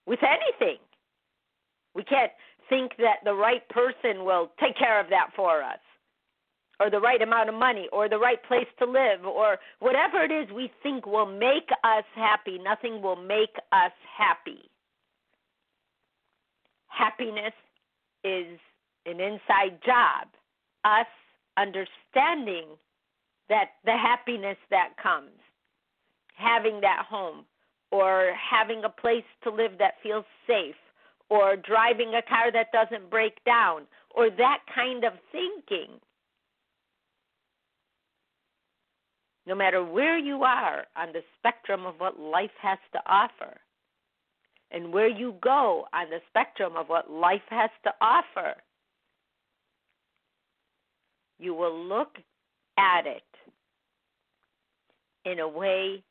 with 0.06 0.20
anything. 0.24 0.80
We 1.96 2.04
can't 2.04 2.32
think 2.70 2.94
that 2.98 3.18
the 3.24 3.34
right 3.34 3.68
person 3.70 4.26
will 4.26 4.52
take 4.60 4.78
care 4.78 5.00
of 5.00 5.10
that 5.10 5.30
for 5.36 5.64
us, 5.64 5.80
or 6.80 6.90
the 6.90 7.00
right 7.00 7.22
amount 7.22 7.50
of 7.50 7.56
money, 7.56 7.88
or 7.92 8.08
the 8.08 8.20
right 8.20 8.44
place 8.44 8.68
to 8.78 8.86
live, 8.86 9.26
or 9.26 9.58
whatever 9.80 10.24
it 10.24 10.32
is 10.32 10.48
we 10.54 10.72
think 10.84 11.06
will 11.06 11.26
make 11.26 11.70
us 11.84 12.04
happy. 12.16 12.60
Nothing 12.60 13.02
will 13.02 13.16
make 13.16 13.56
us 13.72 13.92
happy. 14.18 14.70
Happiness 16.88 17.54
is 18.24 18.60
an 19.06 19.20
inside 19.20 19.82
job. 19.84 20.28
Us 20.86 21.08
understanding 21.58 22.68
that 23.50 23.72
the 23.86 23.98
happiness 23.98 24.58
that 24.70 24.90
comes, 25.02 25.32
having 26.36 26.82
that 26.82 27.06
home, 27.10 27.46
or 27.92 28.34
having 28.36 28.84
a 28.84 28.90
place 28.90 29.24
to 29.44 29.50
live 29.50 29.72
that 29.80 29.96
feels 30.04 30.26
safe, 30.46 30.76
or 31.30 31.56
driving 31.56 32.14
a 32.14 32.22
car 32.22 32.52
that 32.52 32.72
doesn't 32.72 33.10
break 33.10 33.44
down, 33.46 33.84
or 34.16 34.30
that 34.30 34.60
kind 34.74 35.04
of 35.04 35.14
thinking. 35.32 36.00
No 39.48 39.56
matter 39.56 39.82
where 39.82 40.18
you 40.18 40.44
are 40.44 40.86
on 40.98 41.14
the 41.14 41.22
spectrum 41.40 41.86
of 41.86 41.96
what 42.00 42.20
life 42.20 42.52
has 42.62 42.78
to 42.92 43.00
offer, 43.06 43.56
and 44.72 44.92
where 44.92 45.08
you 45.08 45.36
go 45.42 45.86
on 45.94 46.10
the 46.10 46.20
spectrum 46.30 46.74
of 46.76 46.90
what 46.90 47.10
life 47.10 47.48
has 47.50 47.70
to 47.86 47.92
offer, 48.02 48.56
you 51.40 51.54
will 51.54 51.74
look 51.74 52.18
at 52.78 53.08
it 53.08 53.24
in 55.24 55.40
a 55.40 55.48
way 55.48 56.04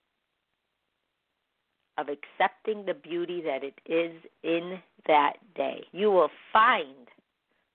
of 1.98 2.06
accepting 2.08 2.86
the 2.86 2.94
beauty 2.94 3.42
that 3.42 3.62
it 3.62 3.78
is 3.84 4.12
in 4.42 4.78
that 5.06 5.34
day. 5.54 5.84
You 5.92 6.10
will 6.10 6.30
find 6.54 7.06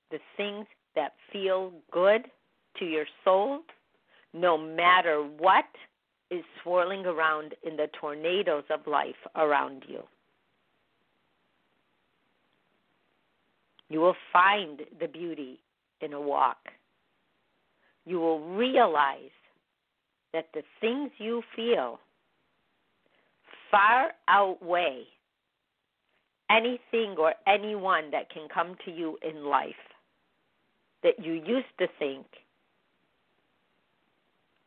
the 0.09 0.19
things 0.37 0.65
that 0.95 1.13
feel 1.31 1.71
good 1.91 2.25
to 2.79 2.85
your 2.85 3.05
soul 3.23 3.59
no 4.33 4.57
matter 4.57 5.21
what 5.21 5.65
is 6.29 6.43
swirling 6.63 7.05
around 7.05 7.53
in 7.63 7.75
the 7.75 7.87
tornadoes 7.99 8.63
of 8.69 8.87
life 8.87 9.15
around 9.35 9.83
you. 9.87 10.01
You 13.89 13.99
will 13.99 14.15
find 14.31 14.81
the 15.01 15.07
beauty 15.07 15.59
in 15.99 16.13
a 16.13 16.21
walk. 16.21 16.69
You 18.05 18.19
will 18.19 18.39
realize 18.39 19.35
that 20.31 20.47
the 20.53 20.63
things 20.79 21.11
you 21.17 21.43
feel 21.55 21.99
far 23.69 24.11
outweigh 24.29 25.03
anything 26.49 27.15
or 27.17 27.33
anyone 27.47 28.11
that 28.11 28.29
can 28.29 28.47
come 28.53 28.75
to 28.85 28.91
you 28.91 29.17
in 29.27 29.45
life 29.45 29.73
that 31.03 31.23
you 31.23 31.33
used 31.33 31.73
to 31.79 31.87
think 31.99 32.25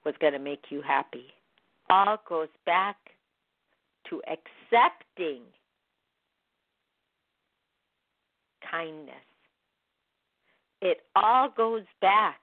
was 0.05 0.15
going 0.21 0.33
to 0.33 0.39
make 0.39 0.65
you 0.71 0.83
happy. 0.83 1.27
All 1.91 2.19
goes 2.29 2.49
back 2.67 2.97
to 4.11 4.21
accepting 4.27 5.43
kindness. 8.71 9.15
It 10.81 10.99
all 11.17 11.49
goes 11.57 11.85
back 12.01 12.41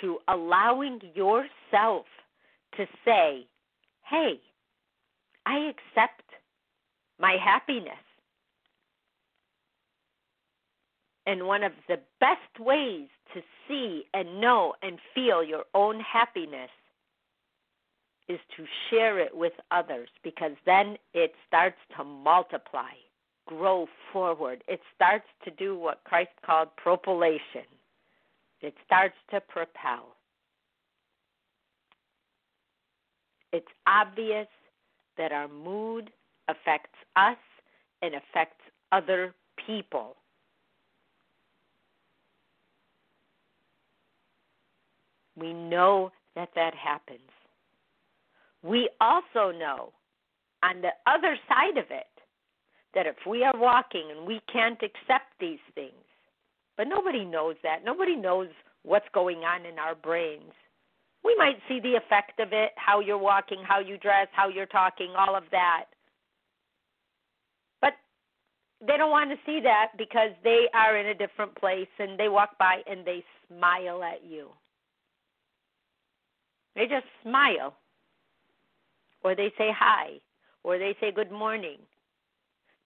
to 0.00 0.18
allowing 0.28 1.00
yourself 1.14 2.06
to 2.76 2.86
say, 3.04 3.46
hey, 4.08 4.40
I 5.44 5.70
accept 5.70 6.22
my 7.18 7.36
happiness. 7.42 7.92
And 11.26 11.46
one 11.46 11.62
of 11.62 11.72
the 11.88 12.00
best 12.20 12.58
ways 12.58 13.08
to 13.34 13.40
see 13.68 14.04
and 14.12 14.40
know 14.40 14.74
and 14.82 14.98
feel 15.14 15.42
your 15.44 15.64
own 15.74 16.00
happiness 16.00 16.70
is 18.28 18.40
to 18.56 18.64
share 18.90 19.18
it 19.18 19.36
with 19.36 19.52
others 19.70 20.08
because 20.22 20.52
then 20.64 20.96
it 21.12 21.32
starts 21.46 21.76
to 21.96 22.04
multiply, 22.04 22.92
grow 23.46 23.86
forward. 24.12 24.62
It 24.68 24.80
starts 24.94 25.26
to 25.44 25.50
do 25.50 25.78
what 25.78 26.02
Christ 26.04 26.30
called 26.44 26.68
propulsion. 26.76 27.66
It 28.60 28.74
starts 28.86 29.16
to 29.30 29.40
propel. 29.40 30.16
It's 33.52 33.66
obvious 33.86 34.46
that 35.18 35.32
our 35.32 35.48
mood 35.48 36.10
affects 36.48 36.96
us 37.16 37.36
and 38.00 38.14
affects 38.14 38.62
other 38.92 39.34
people. 39.66 40.16
We 45.36 45.52
know 45.52 46.12
that 46.36 46.50
that 46.54 46.74
happens. 46.74 47.20
We 48.62 48.88
also 49.00 49.50
know 49.56 49.92
on 50.62 50.82
the 50.82 50.90
other 51.06 51.36
side 51.48 51.76
of 51.78 51.90
it 51.90 52.06
that 52.94 53.06
if 53.06 53.16
we 53.26 53.42
are 53.42 53.56
walking 53.56 54.08
and 54.16 54.26
we 54.26 54.40
can't 54.52 54.80
accept 54.82 55.32
these 55.40 55.58
things, 55.74 55.92
but 56.76 56.86
nobody 56.86 57.24
knows 57.24 57.56
that. 57.62 57.84
Nobody 57.84 58.16
knows 58.16 58.48
what's 58.82 59.08
going 59.12 59.38
on 59.38 59.66
in 59.66 59.78
our 59.78 59.94
brains. 59.94 60.52
We 61.24 61.34
might 61.36 61.56
see 61.68 61.80
the 61.80 61.94
effect 61.94 62.40
of 62.40 62.48
it, 62.52 62.72
how 62.76 63.00
you're 63.00 63.18
walking, 63.18 63.62
how 63.66 63.78
you 63.80 63.96
dress, 63.96 64.28
how 64.32 64.48
you're 64.48 64.66
talking, 64.66 65.12
all 65.16 65.36
of 65.36 65.44
that. 65.52 65.86
But 67.80 67.94
they 68.80 68.96
don't 68.96 69.10
want 69.10 69.30
to 69.30 69.36
see 69.46 69.60
that 69.62 69.92
because 69.96 70.30
they 70.42 70.66
are 70.74 70.96
in 70.96 71.06
a 71.06 71.14
different 71.14 71.54
place 71.54 71.88
and 71.98 72.18
they 72.18 72.28
walk 72.28 72.58
by 72.58 72.82
and 72.88 73.04
they 73.04 73.24
smile 73.48 74.02
at 74.02 74.24
you. 74.24 74.48
They 76.74 76.86
just 76.86 77.06
smile. 77.22 77.74
Or 79.24 79.34
they 79.34 79.52
say 79.58 79.70
hi. 79.76 80.20
Or 80.64 80.78
they 80.78 80.96
say 81.00 81.12
good 81.12 81.30
morning. 81.30 81.78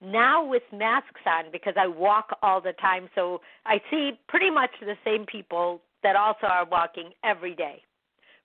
Now 0.01 0.45
with 0.45 0.63
masks 0.71 1.21
on, 1.25 1.45
because 1.51 1.73
I 1.79 1.87
walk 1.87 2.37
all 2.43 2.61
the 2.61 2.73
time, 2.73 3.09
so 3.15 3.41
I 3.65 3.81
see 3.89 4.11
pretty 4.27 4.51
much 4.51 4.69
the 4.79 4.97
same 5.03 5.25
people 5.25 5.81
that 6.03 6.15
also 6.15 6.45
are 6.45 6.65
walking 6.65 7.11
every 7.23 7.55
day. 7.55 7.81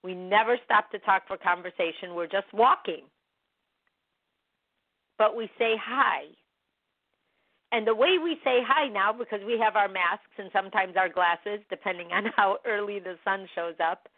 We 0.03 0.15
never 0.15 0.57
stop 0.65 0.91
to 0.93 0.99
talk 1.01 1.29
for 1.29 1.37
conversation. 1.37 2.15
We're 2.15 2.27
just 2.27 2.53
walking. 2.53 3.03
But 5.19 5.37
we 5.37 5.47
say 5.59 5.75
hi. 5.81 6.25
And 7.71 7.87
the 7.87 7.95
way 7.95 8.19
we 8.23 8.39
say 8.45 8.61
hi 8.67 8.89
now, 8.89 9.13
because 9.13 9.41
we 9.47 9.59
have 9.59 9.77
our 9.77 9.89
masks 9.89 10.33
and 10.39 10.51
sometimes 10.53 10.95
our 10.97 11.09
glasses, 11.09 11.61
depending 11.71 12.13
on 12.13 12.25
how 12.37 12.59
early 12.67 12.99
the 12.99 13.17
sun 13.25 13.47
shows 13.55 13.75
up, 13.83 14.09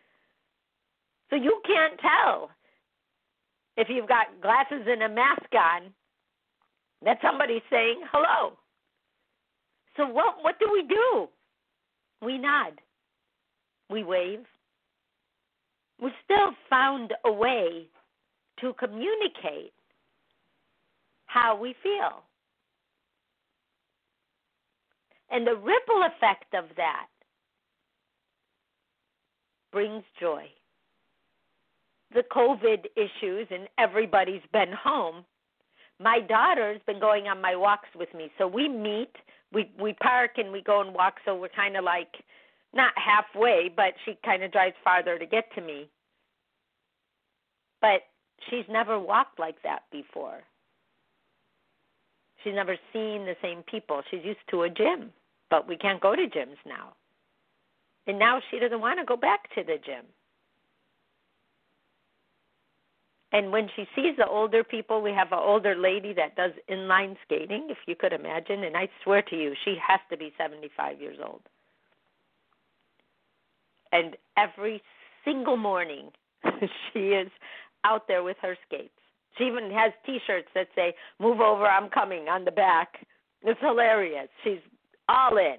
so 1.30 1.36
you 1.36 1.60
can't 1.66 1.98
tell 2.00 2.50
if 3.76 3.88
you've 3.88 4.08
got 4.08 4.40
glasses 4.40 4.86
and 4.86 5.02
a 5.02 5.08
mask 5.08 5.52
on 5.52 5.92
that 7.04 7.18
somebody's 7.22 7.62
saying 7.70 8.00
hello. 8.12 8.56
So 9.96 10.06
what 10.06 10.36
what 10.42 10.58
do 10.58 10.68
we 10.72 10.82
do? 10.82 11.28
We 12.22 12.38
nod. 12.38 12.80
We 13.90 14.02
wave. 14.02 14.44
We 16.00 16.10
still 16.24 16.50
found 16.68 17.12
a 17.24 17.32
way 17.32 17.88
to 18.60 18.72
communicate 18.74 19.72
how 21.26 21.56
we 21.56 21.74
feel. 21.82 22.22
And 25.30 25.46
the 25.46 25.56
ripple 25.56 26.02
effect 26.04 26.54
of 26.54 26.64
that 26.76 27.06
brings 29.72 30.04
joy 30.20 30.48
the 32.14 32.22
COVID 32.22 32.86
issues 32.96 33.48
and 33.50 33.68
everybody's 33.78 34.42
been 34.52 34.72
home, 34.72 35.24
my 36.00 36.20
daughter's 36.20 36.80
been 36.86 37.00
going 37.00 37.26
on 37.26 37.40
my 37.40 37.56
walks 37.56 37.88
with 37.94 38.12
me. 38.14 38.30
So 38.38 38.46
we 38.46 38.68
meet, 38.68 39.12
we 39.52 39.70
we 39.78 39.92
park 39.94 40.32
and 40.36 40.52
we 40.52 40.62
go 40.62 40.80
and 40.80 40.94
walk. 40.94 41.14
So 41.24 41.36
we're 41.36 41.48
kind 41.48 41.76
of 41.76 41.84
like 41.84 42.14
not 42.72 42.92
halfway, 42.96 43.70
but 43.74 43.94
she 44.04 44.16
kind 44.24 44.42
of 44.42 44.52
drives 44.52 44.74
farther 44.82 45.18
to 45.18 45.26
get 45.26 45.52
to 45.54 45.60
me. 45.60 45.88
But 47.80 48.02
she's 48.48 48.64
never 48.68 48.98
walked 48.98 49.38
like 49.38 49.62
that 49.62 49.82
before. 49.92 50.40
She's 52.42 52.54
never 52.54 52.76
seen 52.92 53.24
the 53.24 53.36
same 53.40 53.62
people. 53.62 54.02
She's 54.10 54.24
used 54.24 54.40
to 54.50 54.62
a 54.62 54.70
gym, 54.70 55.10
but 55.50 55.66
we 55.66 55.76
can't 55.76 56.00
go 56.00 56.14
to 56.14 56.22
gyms 56.22 56.60
now. 56.66 56.94
And 58.06 58.18
now 58.18 58.40
she 58.50 58.58
doesn't 58.58 58.80
want 58.80 58.98
to 58.98 59.04
go 59.04 59.16
back 59.16 59.54
to 59.54 59.62
the 59.62 59.76
gym. 59.84 60.04
And 63.34 63.50
when 63.50 63.68
she 63.74 63.84
sees 63.96 64.16
the 64.16 64.28
older 64.28 64.62
people, 64.62 65.02
we 65.02 65.10
have 65.10 65.32
an 65.32 65.40
older 65.42 65.74
lady 65.74 66.12
that 66.12 66.36
does 66.36 66.52
inline 66.70 67.16
skating, 67.26 67.66
if 67.68 67.78
you 67.84 67.96
could 67.96 68.12
imagine, 68.12 68.62
and 68.62 68.76
I 68.76 68.88
swear 69.02 69.22
to 69.22 69.36
you, 69.36 69.54
she 69.64 69.76
has 69.84 69.98
to 70.12 70.16
be 70.16 70.32
75 70.38 71.00
years 71.00 71.18
old. 71.20 71.40
And 73.90 74.16
every 74.36 74.80
single 75.24 75.56
morning, 75.56 76.10
she 76.92 77.08
is 77.08 77.28
out 77.82 78.06
there 78.06 78.22
with 78.22 78.36
her 78.40 78.56
skates. 78.68 78.94
She 79.36 79.44
even 79.44 79.68
has 79.72 79.92
T-shirts 80.06 80.48
that 80.54 80.68
say 80.76 80.94
"Move 81.18 81.40
over, 81.40 81.66
I'm 81.66 81.90
coming" 81.90 82.28
on 82.28 82.44
the 82.44 82.52
back. 82.52 83.04
It's 83.42 83.58
hilarious. 83.60 84.28
She's 84.44 84.62
all 85.08 85.38
in. 85.38 85.56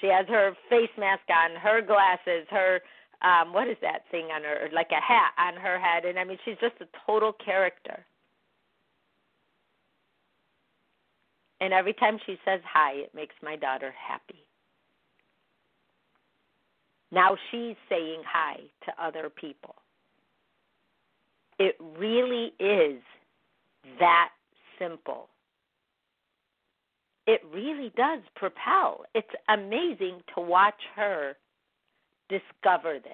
She 0.00 0.06
has 0.06 0.26
her 0.28 0.52
face 0.70 0.90
mask 0.96 1.22
on, 1.28 1.56
her 1.60 1.82
glasses, 1.82 2.46
her 2.50 2.80
um 3.22 3.52
what 3.52 3.68
is 3.68 3.76
that 3.82 4.04
thing 4.10 4.26
on 4.34 4.42
her 4.42 4.68
like 4.72 4.90
a 4.90 5.00
hat 5.00 5.32
on 5.38 5.60
her 5.60 5.78
head 5.78 6.04
and 6.04 6.18
I 6.18 6.24
mean 6.24 6.38
she's 6.44 6.58
just 6.60 6.74
a 6.80 6.86
total 7.06 7.32
character. 7.32 8.04
And 11.60 11.72
every 11.72 11.94
time 11.94 12.18
she 12.26 12.36
says 12.44 12.60
hi, 12.64 12.94
it 12.94 13.14
makes 13.14 13.36
my 13.40 13.54
daughter 13.54 13.94
happy. 13.96 14.44
Now 17.12 17.36
she's 17.50 17.76
saying 17.88 18.22
hi 18.26 18.56
to 18.86 19.04
other 19.04 19.30
people. 19.30 19.76
It 21.58 21.76
really 21.98 22.52
is 22.58 23.00
that 24.00 24.30
simple. 24.78 25.28
It 27.26 27.40
really 27.52 27.92
does 27.96 28.20
propel. 28.34 29.04
It's 29.14 29.28
amazing 29.48 30.22
to 30.34 30.40
watch 30.40 30.80
her 30.96 31.36
discover 32.40 32.98
this. 32.98 33.12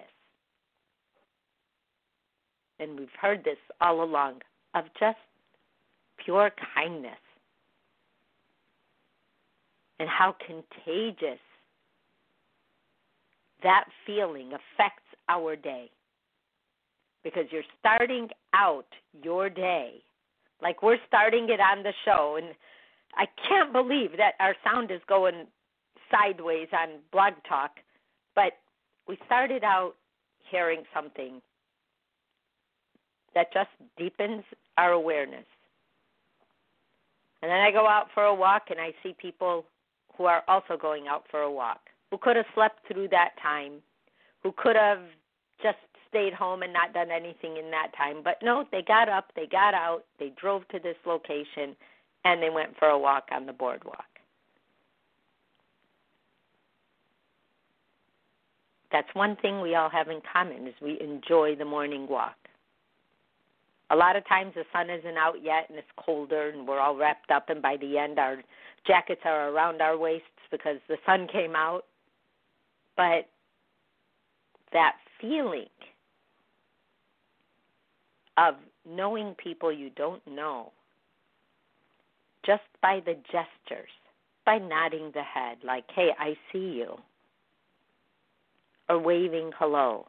And 2.79 2.99
we've 2.99 3.09
heard 3.21 3.43
this 3.45 3.59
all 3.81 4.03
along 4.03 4.41
of 4.75 4.85
just 5.01 5.19
pure 6.25 6.53
kindness 6.75 7.19
and 9.99 10.09
how 10.09 10.37
contagious 10.47 11.41
that 13.65 13.85
feeling 14.07 14.49
affects 14.49 15.09
our 15.29 15.57
day. 15.57 15.91
Because 17.25 17.47
you're 17.51 17.63
starting 17.81 18.29
out 18.55 18.87
your 19.23 19.51
day 19.51 20.03
like 20.63 20.83
we're 20.83 20.99
starting 21.07 21.49
it 21.49 21.61
on 21.61 21.83
the 21.83 21.93
show, 22.05 22.37
and 22.37 22.55
I 23.15 23.27
can't 23.49 23.73
believe 23.73 24.13
that 24.17 24.33
our 24.41 24.55
sound 24.65 24.91
is 24.91 25.01
going 25.09 25.47
sideways 26.11 26.69
on 26.73 27.01
Blog 27.13 27.35
Talk, 27.49 27.73
but 28.35 28.53
we 29.09 29.19
started 29.27 29.65
out 29.65 29.95
hearing 30.51 30.83
something 30.95 31.41
that 33.35 33.53
just 33.53 33.71
deepens 33.97 34.43
our 34.77 34.93
awareness. 34.93 35.45
And 37.43 37.51
then 37.51 37.61
I 37.61 37.71
go 37.71 37.87
out 37.87 38.09
for 38.15 38.25
a 38.25 38.35
walk 38.35 38.65
and 38.71 38.81
I 38.81 38.93
see 39.03 39.15
people 39.21 39.65
who 40.17 40.25
are 40.25 40.43
also 40.49 40.77
going 40.77 41.07
out 41.09 41.25
for 41.31 41.41
a 41.41 41.51
walk, 41.51 41.81
who 42.11 42.19
could 42.19 42.37
have 42.37 42.47
slept 42.55 42.81
through 42.91 43.09
that 43.09 43.31
time, 43.41 43.75
who 44.43 44.53
could 44.57 44.77
have 44.77 45.01
just 45.63 45.79
stayed 46.09 46.33
home 46.33 46.63
and 46.63 46.73
not 46.73 46.93
done 46.93 47.11
anything 47.11 47.57
in 47.57 47.71
that 47.71 47.93
time. 47.97 48.23
But 48.25 48.39
no, 48.43 48.65
they 48.73 48.83
got 48.83 49.09
up, 49.09 49.31
they 49.37 49.47
got 49.47 49.75
out, 49.75 50.05
they 50.19 50.33
drove 50.41 50.67
to 50.69 50.79
this 50.79 50.97
location, 51.07 51.77
and 52.25 52.43
they 52.43 52.51
went 52.51 52.77
for 52.79 52.89
a 52.89 52.99
walk 52.99 53.29
on 53.31 53.47
the 53.47 53.53
boardwalk. 53.53 54.08
That's 58.91 59.09
one 59.15 59.37
thing 59.37 59.61
we 59.61 59.75
all 59.75 59.91
have 59.91 60.09
in 60.09 60.21
common 60.33 60.67
is 60.67 60.75
we 60.81 60.99
enjoy 61.01 61.57
the 61.57 61.65
morning 61.65 62.07
walk. 62.09 62.37
A 63.91 63.97
lot 63.97 64.17
of 64.17 64.27
times 64.27 64.53
the 64.55 64.65
sun 64.73 64.91
isn't 64.91 65.17
out 65.17 65.43
yet 65.43 65.67
and 65.69 65.79
it's 65.79 65.89
colder 65.97 66.51
and 66.51 66.67
we're 66.67 66.81
all 66.81 66.97
wrapped 66.97 67.31
up 67.31 67.49
and 67.49 67.63
by 67.63 67.77
the 67.79 67.99
end 67.99 68.19
our 68.19 68.43
jackets 68.87 69.23
are 69.25 69.51
around 69.51 69.81
our 69.81 69.97
waists 69.97 70.27
because 70.51 70.77
the 70.89 70.97
sun 71.07 71.27
came 71.31 71.55
out. 71.55 71.85
But 72.97 73.29
that 74.73 74.97
feeling 75.21 75.67
of 78.37 78.55
knowing 78.89 79.35
people 79.35 79.73
you 79.73 79.91
don't 79.91 80.27
know 80.27 80.73
just 82.45 82.63
by 82.81 83.01
the 83.05 83.15
gestures, 83.31 83.91
by 84.47 84.59
nodding 84.59 85.11
the 85.13 85.23
head 85.23 85.59
like, 85.65 85.91
"Hey, 85.91 86.15
I 86.19 86.37
see 86.53 86.71
you." 86.71 86.99
Or 88.89 88.99
waving 88.99 89.53
hello. 89.59 90.07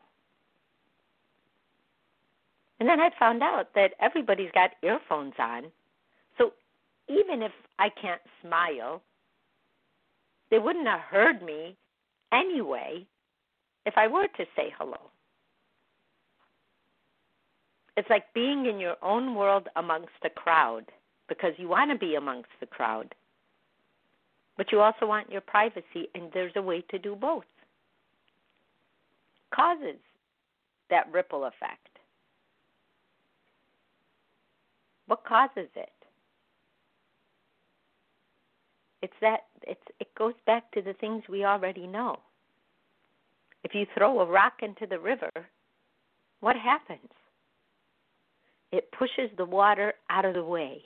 And 2.79 2.87
then 2.87 2.99
I 2.99 3.09
found 3.19 3.43
out 3.43 3.69
that 3.75 3.93
everybody's 3.99 4.51
got 4.53 4.71
earphones 4.83 5.33
on. 5.37 5.65
So 6.37 6.53
even 7.07 7.41
if 7.41 7.51
I 7.77 7.89
can't 7.89 8.21
smile, 8.41 9.01
they 10.49 10.59
wouldn't 10.59 10.87
have 10.87 11.01
heard 11.01 11.41
me 11.43 11.75
anyway 12.31 13.05
if 13.85 13.95
I 13.97 14.07
were 14.07 14.27
to 14.27 14.45
say 14.55 14.73
hello. 14.77 14.97
It's 17.97 18.09
like 18.09 18.33
being 18.33 18.65
in 18.65 18.79
your 18.79 18.95
own 19.01 19.35
world 19.35 19.67
amongst 19.75 20.13
a 20.23 20.29
crowd 20.29 20.85
because 21.27 21.51
you 21.57 21.67
want 21.67 21.91
to 21.91 21.97
be 21.97 22.15
amongst 22.15 22.49
the 22.61 22.65
crowd. 22.65 23.13
But 24.57 24.71
you 24.71 24.79
also 24.79 25.05
want 25.05 25.31
your 25.31 25.41
privacy, 25.41 26.07
and 26.15 26.29
there's 26.33 26.53
a 26.55 26.61
way 26.61 26.81
to 26.91 26.99
do 26.99 27.15
both. 27.15 27.43
Causes 29.53 29.99
that 30.89 31.11
ripple 31.11 31.45
effect. 31.45 31.87
What 35.07 35.23
causes 35.25 35.69
it? 35.75 35.89
It's 39.01 39.13
that 39.21 39.45
it's 39.63 39.81
it 39.99 40.07
goes 40.17 40.33
back 40.45 40.71
to 40.73 40.81
the 40.81 40.93
things 40.93 41.23
we 41.29 41.45
already 41.45 41.87
know. 41.87 42.17
If 43.63 43.73
you 43.73 43.85
throw 43.97 44.19
a 44.19 44.25
rock 44.25 44.61
into 44.61 44.85
the 44.85 44.99
river, 44.99 45.31
what 46.41 46.55
happens? 46.55 47.09
It 48.71 48.91
pushes 48.91 49.35
the 49.37 49.45
water 49.45 49.93
out 50.09 50.25
of 50.25 50.35
the 50.35 50.43
way, 50.43 50.81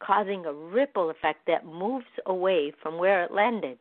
causing 0.00 0.44
a 0.44 0.52
ripple 0.52 1.10
effect 1.10 1.46
that 1.46 1.64
moves 1.64 2.06
away 2.26 2.72
from 2.82 2.98
where 2.98 3.22
it 3.22 3.32
landed. 3.32 3.78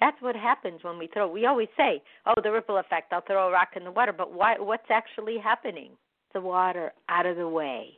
That's 0.00 0.20
what 0.20 0.36
happens 0.36 0.84
when 0.84 0.98
we 0.98 1.06
throw. 1.06 1.28
We 1.28 1.46
always 1.46 1.68
say, 1.76 2.02
"Oh, 2.26 2.40
the 2.40 2.52
ripple 2.52 2.76
effect. 2.76 3.12
I'll 3.12 3.22
throw 3.22 3.48
a 3.48 3.50
rock 3.50 3.76
in 3.76 3.84
the 3.84 3.90
water." 3.90 4.12
But 4.12 4.32
why, 4.32 4.58
what's 4.58 4.90
actually 4.90 5.38
happening? 5.38 5.96
The 6.32 6.40
water 6.40 6.92
out 7.08 7.26
of 7.26 7.36
the 7.36 7.48
way. 7.48 7.96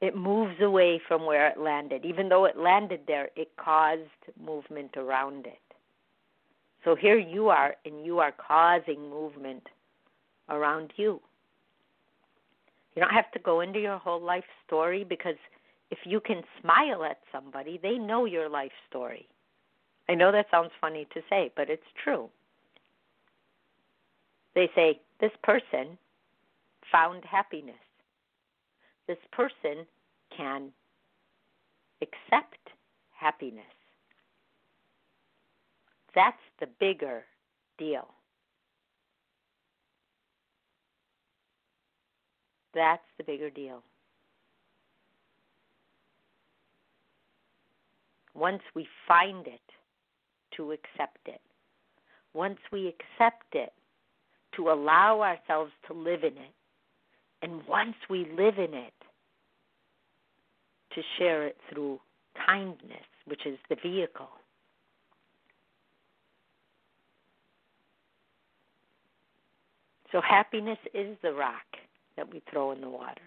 It 0.00 0.16
moves 0.16 0.60
away 0.60 0.98
from 0.98 1.24
where 1.24 1.48
it 1.48 1.58
landed. 1.58 2.04
Even 2.04 2.28
though 2.28 2.44
it 2.44 2.56
landed 2.56 3.00
there, 3.06 3.30
it 3.36 3.56
caused 3.56 4.02
movement 4.40 4.96
around 4.96 5.46
it. 5.46 5.60
So 6.84 6.94
here 6.94 7.18
you 7.18 7.48
are, 7.48 7.76
and 7.84 8.04
you 8.04 8.18
are 8.20 8.32
causing 8.32 9.10
movement 9.10 9.68
around 10.48 10.92
you. 10.96 11.20
You 12.94 13.02
don't 13.02 13.12
have 13.14 13.30
to 13.32 13.38
go 13.38 13.60
into 13.60 13.80
your 13.80 13.98
whole 13.98 14.20
life 14.20 14.44
story 14.66 15.04
because 15.04 15.36
if 15.90 15.98
you 16.04 16.20
can 16.20 16.42
smile 16.60 17.04
at 17.04 17.18
somebody, 17.30 17.78
they 17.82 17.98
know 17.98 18.24
your 18.24 18.48
life 18.48 18.72
story. 18.88 19.28
I 20.08 20.14
know 20.14 20.32
that 20.32 20.46
sounds 20.50 20.70
funny 20.80 21.06
to 21.12 21.20
say, 21.28 21.52
but 21.56 21.68
it's 21.68 21.82
true. 22.02 22.30
They 24.54 24.70
say, 24.74 25.00
This 25.20 25.32
person 25.42 25.98
found 26.90 27.24
happiness. 27.24 27.74
This 29.06 29.18
person 29.32 29.86
can 30.36 30.70
accept 32.02 32.70
happiness. 33.18 33.64
That's 36.14 36.36
the 36.60 36.66
bigger 36.80 37.24
deal. 37.78 38.08
That's 42.74 43.02
the 43.18 43.24
bigger 43.24 43.50
deal. 43.50 43.82
Once 48.34 48.62
we 48.74 48.86
find 49.06 49.46
it, 49.46 49.60
to 50.58 50.72
accept 50.72 51.26
it. 51.26 51.40
Once 52.34 52.58
we 52.70 52.88
accept 52.88 53.54
it, 53.54 53.72
to 54.56 54.70
allow 54.70 55.22
ourselves 55.22 55.70
to 55.86 55.94
live 55.94 56.24
in 56.24 56.32
it. 56.32 56.52
And 57.42 57.66
once 57.66 57.94
we 58.10 58.26
live 58.36 58.58
in 58.58 58.74
it, 58.74 58.92
to 60.94 61.02
share 61.18 61.46
it 61.46 61.56
through 61.72 62.00
kindness, 62.46 63.06
which 63.26 63.46
is 63.46 63.58
the 63.68 63.76
vehicle. 63.82 64.28
So, 70.10 70.20
happiness 70.22 70.78
is 70.94 71.16
the 71.22 71.32
rock 71.32 71.66
that 72.16 72.32
we 72.32 72.42
throw 72.50 72.72
in 72.72 72.80
the 72.80 72.88
water. 72.88 73.20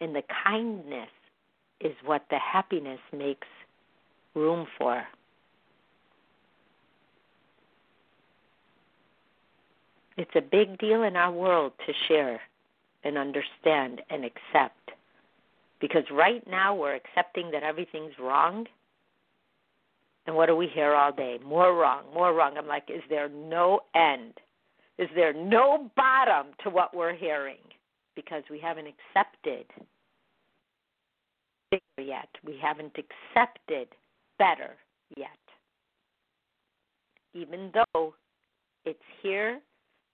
And 0.00 0.14
the 0.14 0.24
kindness 0.44 1.08
is 1.80 1.94
what 2.04 2.24
the 2.30 2.38
happiness 2.38 2.98
makes 3.16 3.46
room 4.34 4.66
for. 4.76 5.02
It's 10.16 10.30
a 10.34 10.40
big 10.40 10.78
deal 10.78 11.02
in 11.02 11.16
our 11.16 11.30
world 11.30 11.72
to 11.86 11.92
share 12.08 12.40
and 13.04 13.18
understand 13.18 14.00
and 14.10 14.24
accept. 14.24 14.90
Because 15.80 16.04
right 16.10 16.42
now 16.48 16.74
we're 16.74 16.94
accepting 16.94 17.50
that 17.50 17.62
everything's 17.62 18.18
wrong. 18.18 18.66
And 20.26 20.34
what 20.34 20.46
do 20.46 20.56
we 20.56 20.68
hear 20.68 20.94
all 20.94 21.12
day? 21.12 21.38
More 21.44 21.76
wrong, 21.76 22.04
more 22.14 22.34
wrong. 22.34 22.56
I'm 22.56 22.66
like, 22.66 22.88
is 22.88 23.02
there 23.10 23.28
no 23.28 23.80
end? 23.94 24.32
Is 24.98 25.08
there 25.14 25.34
no 25.34 25.90
bottom 25.96 26.46
to 26.64 26.70
what 26.70 26.96
we're 26.96 27.14
hearing? 27.14 27.58
Because 28.14 28.42
we 28.50 28.58
haven't 28.58 28.86
accepted 28.86 29.66
bigger 31.70 32.08
yet. 32.08 32.28
We 32.44 32.58
haven't 32.60 32.96
accepted 32.96 33.88
better 34.38 34.70
yet. 35.16 35.28
Even 37.34 37.70
though 37.74 38.14
it's 38.86 38.98
here 39.22 39.60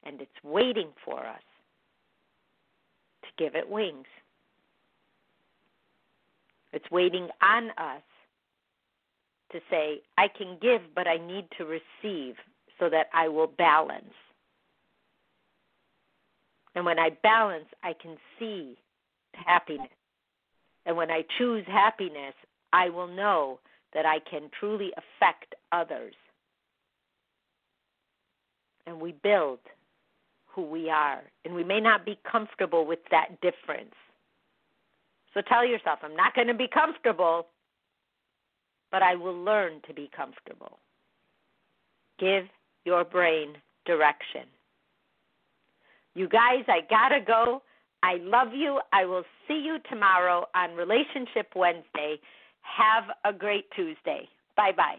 and 0.05 0.21
it's 0.21 0.31
waiting 0.45 0.89
for 1.05 1.21
us 1.21 1.43
to 3.23 3.29
give 3.39 3.55
it 3.55 3.69
wings. 3.69 4.07
It's 6.73 6.91
waiting 6.91 7.29
on 7.43 7.71
us 7.71 8.03
to 9.53 9.61
say, 9.71 10.01
I 10.17 10.29
can 10.29 10.57
give, 10.61 10.81
but 10.95 11.07
I 11.07 11.19
need 11.19 11.47
to 11.59 11.65
receive 11.65 12.37
so 12.81 12.89
that 12.89 13.07
I 13.13 13.29
will 13.29 13.47
balance. 13.47 14.15
And 16.75 16.87
when 16.87 16.99
I 16.99 17.11
balance, 17.23 17.67
I 17.83 17.93
can 17.93 18.17
see 18.39 18.79
happiness. 19.35 19.89
And 20.87 20.97
when 20.97 21.11
I 21.11 21.23
choose 21.39 21.65
happiness, 21.67 22.35
I 22.73 22.89
will 22.89 23.07
know 23.07 23.61
that 23.95 24.07
I 24.07 24.19
can 24.29 24.51
truly 24.59 24.91
affect 24.97 25.55
others. 25.71 26.15
And 28.87 29.01
we 29.01 29.13
build 29.23 29.59
who 30.55 30.63
we 30.63 30.91
are. 30.91 31.23
And 31.45 31.55
we 31.55 31.65
may 31.65 31.81
not 31.81 32.05
be 32.05 32.19
comfortable 32.31 32.87
with 32.87 33.01
that 33.11 33.41
difference. 33.41 33.95
So 35.35 35.41
tell 35.41 35.67
yourself, 35.67 36.01
I'm 36.03 36.17
not 36.17 36.35
going 36.35 36.49
to 36.49 36.55
be 36.55 36.69
comfortable, 36.69 37.47
but 38.91 39.03
I 39.03 39.15
will 39.15 39.43
learn 39.43 39.81
to 39.87 39.95
be 39.95 40.11
comfortable. 40.15 40.79
Give 42.19 42.45
your 42.85 43.05
brain 43.05 43.55
direction. 43.87 44.43
You 46.15 46.29
guys, 46.29 46.65
I 46.69 46.81
got 46.91 47.09
to 47.09 47.21
go. 47.21 47.63
I 48.03 48.17
love 48.21 48.49
you. 48.55 48.81
I 48.93 49.07
will 49.07 49.25
see 49.49 49.63
you 49.65 49.79
tomorrow 49.89 50.47
on 50.55 50.75
Relationship 50.75 51.53
Wednesday. 51.55 52.19
Have 52.61 53.05
a 53.25 53.37
great 53.37 53.71
Tuesday. 53.75 54.29
Bye 54.57 54.73
bye. 54.77 54.99